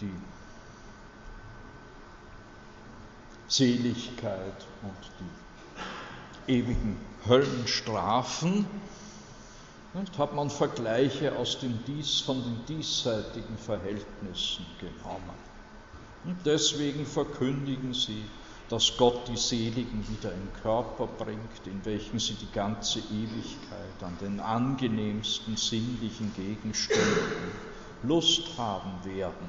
[0.00, 0.14] die
[3.48, 5.45] Seligkeit und die
[6.48, 6.96] ewigen
[7.26, 8.66] Höllenstrafen,
[10.18, 15.46] hat man Vergleiche aus den dies, von den diesseitigen Verhältnissen genommen.
[16.24, 18.24] Und deswegen verkündigen sie,
[18.68, 24.16] dass Gott die Seligen wieder in Körper bringt, in welchen sie die ganze Ewigkeit an
[24.20, 27.52] den angenehmsten sinnlichen Gegenständen
[28.02, 29.48] Lust haben werden.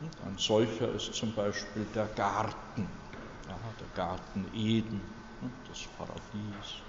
[0.00, 2.88] Und ein solcher ist zum Beispiel der Garten,
[3.46, 5.00] ja, der Garten Eden,
[5.68, 6.82] das Paradies.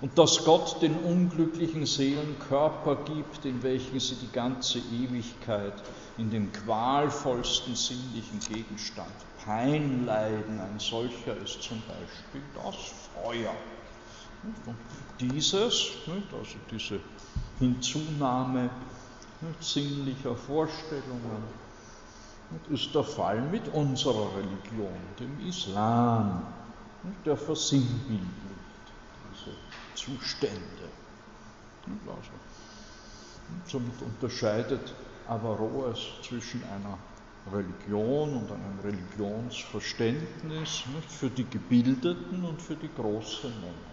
[0.00, 5.72] Und dass Gott den unglücklichen Seelen Körper gibt, in welchen sie die ganze Ewigkeit
[6.18, 9.12] in dem qualvollsten sinnlichen Gegenstand
[9.44, 10.60] Pein leiden.
[10.60, 12.76] Ein solcher ist zum Beispiel das
[13.14, 13.54] Feuer.
[14.66, 14.76] Und
[15.20, 17.00] dieses, also diese
[17.58, 18.68] Hinzunahme
[19.60, 21.44] sinnlicher Vorstellungen,
[22.70, 26.42] ist der Fall mit unserer Religion, dem Islam,
[27.24, 28.92] der versinnbildlicht
[29.30, 29.56] diese
[29.94, 30.90] Zustände.
[32.06, 32.30] Also,
[33.66, 34.94] somit unterscheidet
[35.26, 36.98] Averroes zwischen einer
[37.52, 43.92] Religion und einem Religionsverständnis für die Gebildeten und für die große Menge.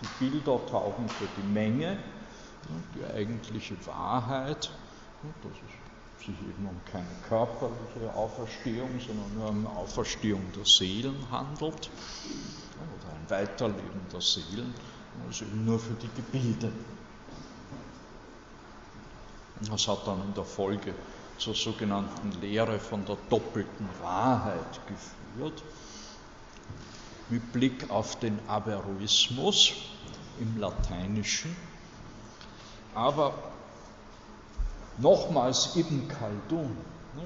[0.00, 1.98] Die Bilder taugen für die Menge,
[2.94, 4.70] die eigentliche Wahrheit,
[5.42, 5.81] dass es
[6.24, 11.90] sich eben um keine körperliche Auferstehung, sondern nur um Auferstehung der Seelen handelt
[12.76, 14.74] oder ein Weiterleben der Seelen
[15.26, 16.84] also nur für die Gebildeten.
[19.60, 20.94] Das hat dann in der Folge
[21.38, 25.62] zur sogenannten Lehre von der doppelten Wahrheit geführt,
[27.28, 29.72] mit Blick auf den Averroismus
[30.40, 31.56] im Lateinischen.
[32.94, 33.51] Aber
[34.98, 36.76] nochmals Ibn Khaldun,
[37.16, 37.22] ne,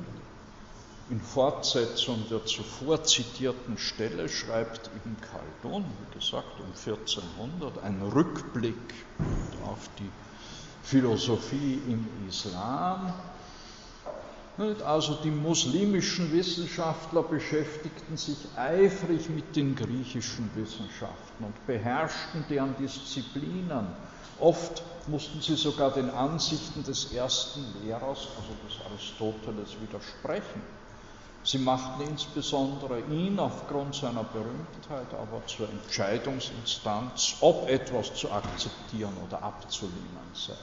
[1.09, 8.95] in Fortsetzung der zuvor zitierten Stelle schreibt Ibn Khaldun, wie gesagt um 1400, einen Rückblick
[9.65, 10.11] auf die
[10.83, 13.13] Philosophie im Islam.
[14.85, 23.87] Also die muslimischen Wissenschaftler beschäftigten sich eifrig mit den griechischen Wissenschaften und beherrschten deren Disziplinen.
[24.41, 30.63] Oft mussten sie sogar den Ansichten des ersten Lehrers, also des Aristoteles, widersprechen.
[31.45, 39.43] Sie machten insbesondere ihn aufgrund seiner Berühmtheit aber zur Entscheidungsinstanz, ob etwas zu akzeptieren oder
[39.43, 40.55] abzulehnen sei.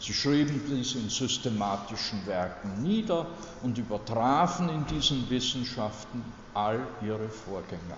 [0.00, 3.26] Sie schrieben dies in systematischen Werken nieder
[3.62, 6.22] und übertrafen in diesen Wissenschaften
[6.54, 7.96] all ihre Vorgänger.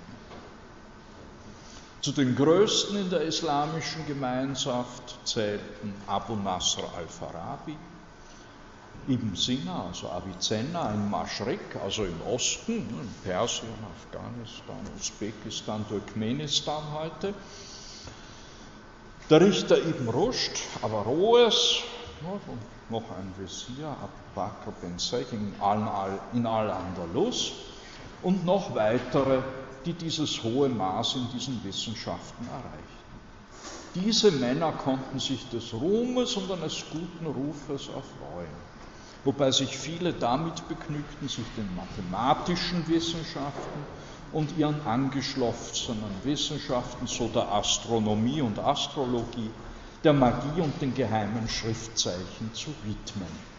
[2.03, 7.77] Zu den größten in der islamischen Gemeinschaft zählten Abu Nasr al-Farabi,
[9.07, 17.35] Ibn Sina, also Avicenna im Maschrek, also im Osten, in Persien, Afghanistan, Usbekistan, Turkmenistan heute.
[19.29, 21.83] Der Richter Ibn Rushd, Averroes
[22.89, 27.53] noch ein Visier, Abu Bakr ben Sech in Al-Andalus
[28.23, 29.43] und noch weitere,
[29.85, 32.85] die dieses hohe Maß in diesen Wissenschaften erreichten.
[33.95, 38.71] Diese Männer konnten sich des Ruhmes und eines guten Rufes erfreuen
[39.25, 43.85] wobei sich viele damit begnügten, sich den mathematischen Wissenschaften
[44.33, 49.51] und ihren angeschlossenen Wissenschaften, so der Astronomie und Astrologie,
[50.05, 53.50] der Magie und den geheimen Schriftzeichen zu widmen.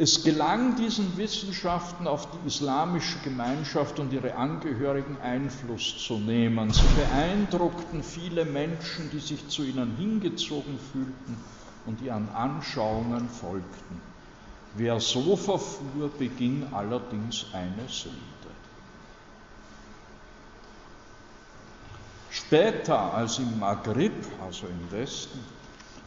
[0.00, 6.72] Es gelang diesen Wissenschaften auf die islamische Gemeinschaft und ihre Angehörigen Einfluss zu nehmen.
[6.72, 11.36] Sie beeindruckten viele Menschen, die sich zu ihnen hingezogen fühlten
[11.84, 14.00] und ihren Anschauungen folgten.
[14.76, 18.18] Wer so verfuhr, beging allerdings eine Sünde.
[22.30, 25.40] Später als im Maghrib, also im Westen,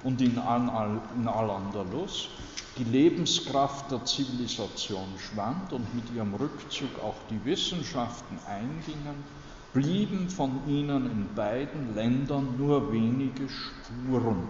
[0.04, 2.30] und in, An in Al-Andalus,
[2.78, 9.24] die Lebenskraft der Zivilisation schwand und mit ihrem Rückzug auch die Wissenschaften eingingen,
[9.74, 14.48] blieben von ihnen in beiden Ländern nur wenige Spuren.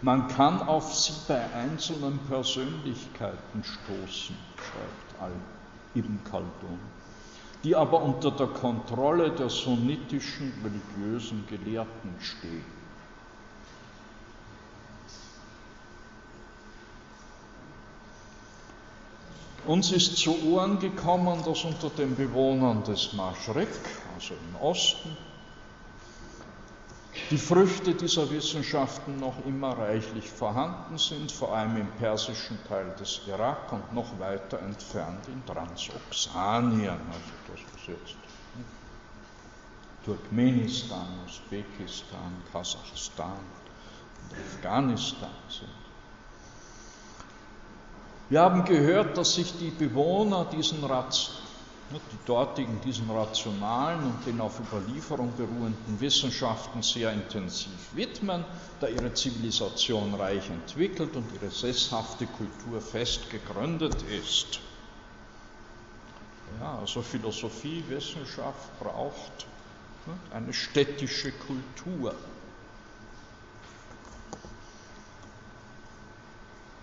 [0.00, 6.80] Man kann auf sie bei einzelnen Persönlichkeiten stoßen, schreibt Al-Ibn Khaldun,
[7.62, 12.81] die aber unter der Kontrolle der sunnitischen religiösen Gelehrten stehen.
[19.64, 23.68] Uns ist zu Ohren gekommen, dass unter den Bewohnern des Maschrek,
[24.14, 25.16] also im Osten,
[27.30, 33.20] die Früchte dieser Wissenschaften noch immer reichlich vorhanden sind, vor allem im persischen Teil des
[33.28, 38.16] Irak und noch weiter entfernt in Transoxanien, also das ist jetzt
[40.04, 43.38] Turkmenistan, Usbekistan, Kasachstan
[44.28, 45.81] und Afghanistan sind.
[48.32, 51.30] Wir haben gehört, dass sich die Bewohner diesen Rat,
[51.90, 58.42] die dortigen, diesen rationalen und den auf Überlieferung beruhenden Wissenschaften sehr intensiv widmen,
[58.80, 64.60] da ihre Zivilisation reich entwickelt und ihre sesshafte Kultur fest gegründet ist.
[66.58, 69.46] Ja, also Philosophie, Wissenschaft braucht
[70.30, 72.14] eine städtische Kultur.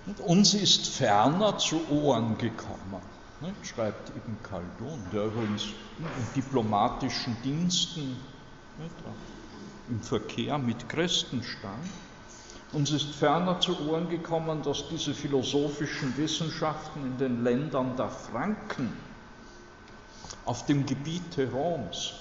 [0.05, 3.01] Und uns ist ferner zu Ohren gekommen,
[3.41, 5.65] ne, schreibt Ibn Khaldun, der übrigens
[5.97, 8.17] in diplomatischen Diensten
[8.77, 8.89] ne,
[9.89, 11.89] im Verkehr mit Christen stand.
[12.71, 18.93] Uns ist ferner zu Ohren gekommen, dass diese philosophischen Wissenschaften in den Ländern der Franken,
[20.45, 22.13] auf dem Gebiete Roms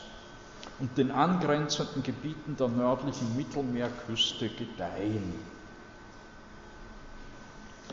[0.81, 5.35] und den angrenzenden Gebieten der nördlichen Mittelmeerküste gedeihen.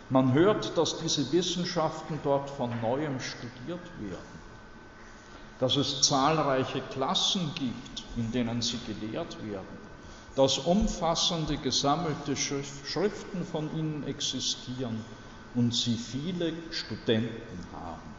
[0.10, 4.40] Man hört, dass diese Wissenschaften dort von neuem studiert werden,
[5.60, 9.86] dass es zahlreiche Klassen gibt, in denen sie gelehrt werden,
[10.36, 15.04] dass umfassende gesammelte Schriften von ihnen existieren
[15.56, 18.16] und sie viele Studenten haben.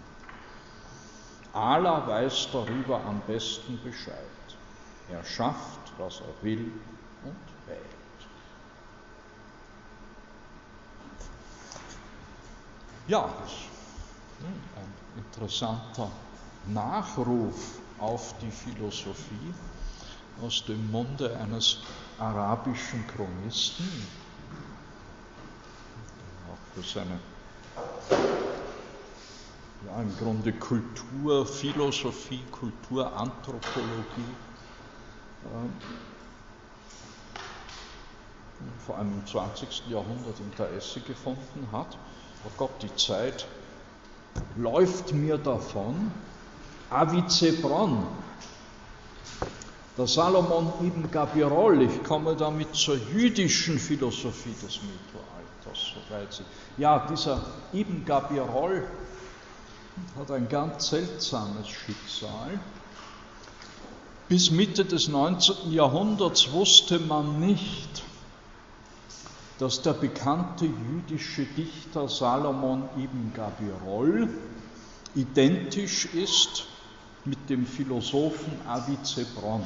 [1.53, 4.17] Allah weiß darüber am besten Bescheid.
[5.11, 6.73] Er schafft, was er will
[7.25, 7.37] und
[7.67, 7.81] wählt.
[13.09, 13.25] Ja,
[14.45, 16.11] ein interessanter
[16.67, 19.55] Nachruf auf die Philosophie
[20.43, 21.79] aus dem Munde eines
[22.19, 23.87] arabischen Chronisten,
[26.51, 27.21] auch für seine
[29.87, 34.35] ja, im Grunde Kulturphilosophie, Kulturanthropologie,
[35.45, 35.69] äh,
[38.85, 39.87] vor allem im 20.
[39.91, 41.97] Jahrhundert Interesse gefunden hat.
[42.45, 43.47] Oh Gott, die Zeit
[44.57, 46.13] läuft mir davon.
[46.91, 48.07] Avicebron,
[49.99, 56.45] der Salomon ibn Gabirol, ich komme damit zur jüdischen Philosophie des Mittelalters, soweit sie.
[56.77, 57.41] Ja, dieser
[57.73, 58.87] ibn Gabirol
[60.17, 62.61] hat ein ganz seltsames Schicksal.
[64.29, 65.73] Bis Mitte des 19.
[65.73, 67.96] Jahrhunderts wusste man nicht,
[69.59, 74.29] dass der bekannte jüdische Dichter Salomon ibn Gabirol
[75.15, 76.67] identisch ist
[77.25, 79.65] mit dem Philosophen Avicebron.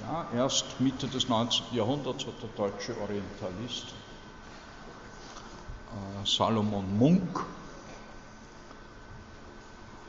[0.00, 1.66] Ja, erst Mitte des 19.
[1.72, 3.86] Jahrhunderts hat der deutsche Orientalist
[5.92, 7.44] äh, Salomon Munk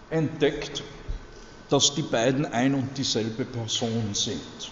[0.09, 0.81] entdeckt,
[1.69, 4.71] dass die beiden ein und dieselbe Person sind.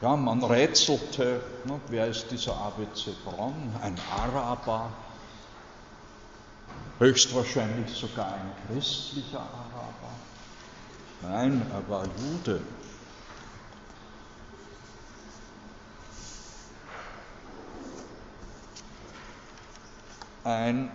[0.00, 3.74] Ja, man rätselte, ne, wer ist dieser ABC Braun?
[3.80, 4.90] Ein Araber,
[6.98, 10.10] höchstwahrscheinlich sogar ein christlicher Araber.
[11.22, 12.60] Nein, er war Jude.
[20.44, 20.90] Ein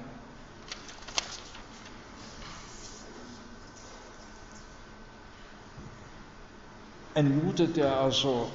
[7.16, 8.50] ein Jude, der also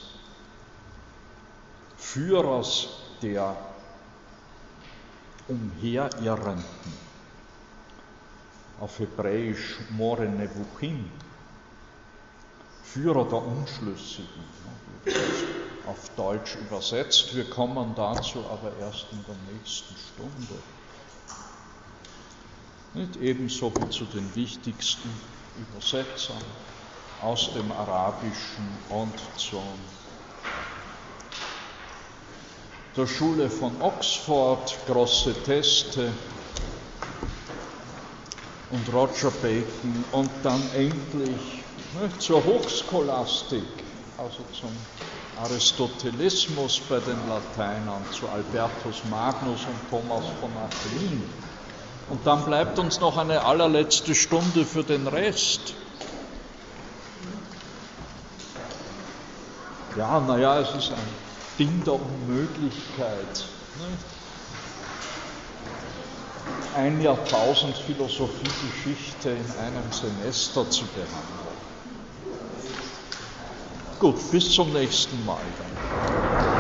[1.98, 2.88] Führers
[3.22, 3.56] der
[5.48, 6.64] Umherirrenden,
[8.80, 11.12] auf Hebräisch More Nevuchim,
[12.84, 14.44] Führer der Unschlüssigen,
[15.86, 17.36] auf Deutsch übersetzt.
[17.36, 20.62] Wir kommen dazu aber erst in der nächsten Stunde.
[22.94, 25.10] Nicht ebenso wie zu den wichtigsten
[25.58, 26.42] Übersetzern
[27.22, 29.64] aus dem Arabischen und zur
[32.96, 36.12] der Schule von Oxford, große Teste
[38.72, 41.64] und Roger Bacon und dann endlich
[41.96, 43.64] ne, zur Hochscholastik,
[44.18, 44.72] also zum
[45.44, 51.24] Aristotelismus bei den Lateinern, zu Albertus Magnus und Thomas von Aquin.
[52.10, 55.74] Und dann bleibt uns noch eine allerletzte Stunde für den Rest.
[59.96, 61.08] Ja, naja, es ist ein
[61.58, 63.46] Ding der Unmöglichkeit.
[66.76, 71.50] Ein Jahrtausend Philosophiegeschichte in einem Semester zu behandeln.
[74.00, 76.59] Gut, bis zum nächsten Mal dann.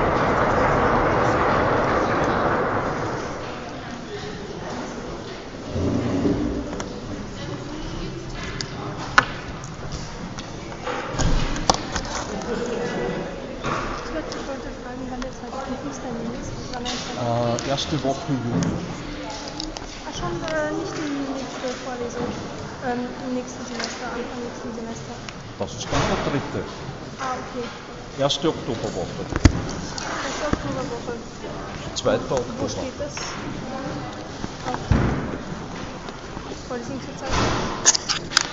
[17.91, 18.78] Erste Woche Juni.
[20.14, 22.28] Schon äh, nicht die nächste Vorlesung.
[22.86, 25.16] Ähm, Im nächsten Semester, Anfang nächsten Semester.
[25.57, 26.66] Das ist dann der dritte.
[27.20, 27.68] Ah, okay.
[28.20, 29.26] Erste Oktoberwoche.
[30.24, 31.18] Erste Oktoberwoche.
[31.95, 32.70] Zweite Wo Oktober.
[32.70, 33.16] steht das?
[34.68, 34.78] Auf
[36.68, 38.39] Vorlesungsverzeichnis?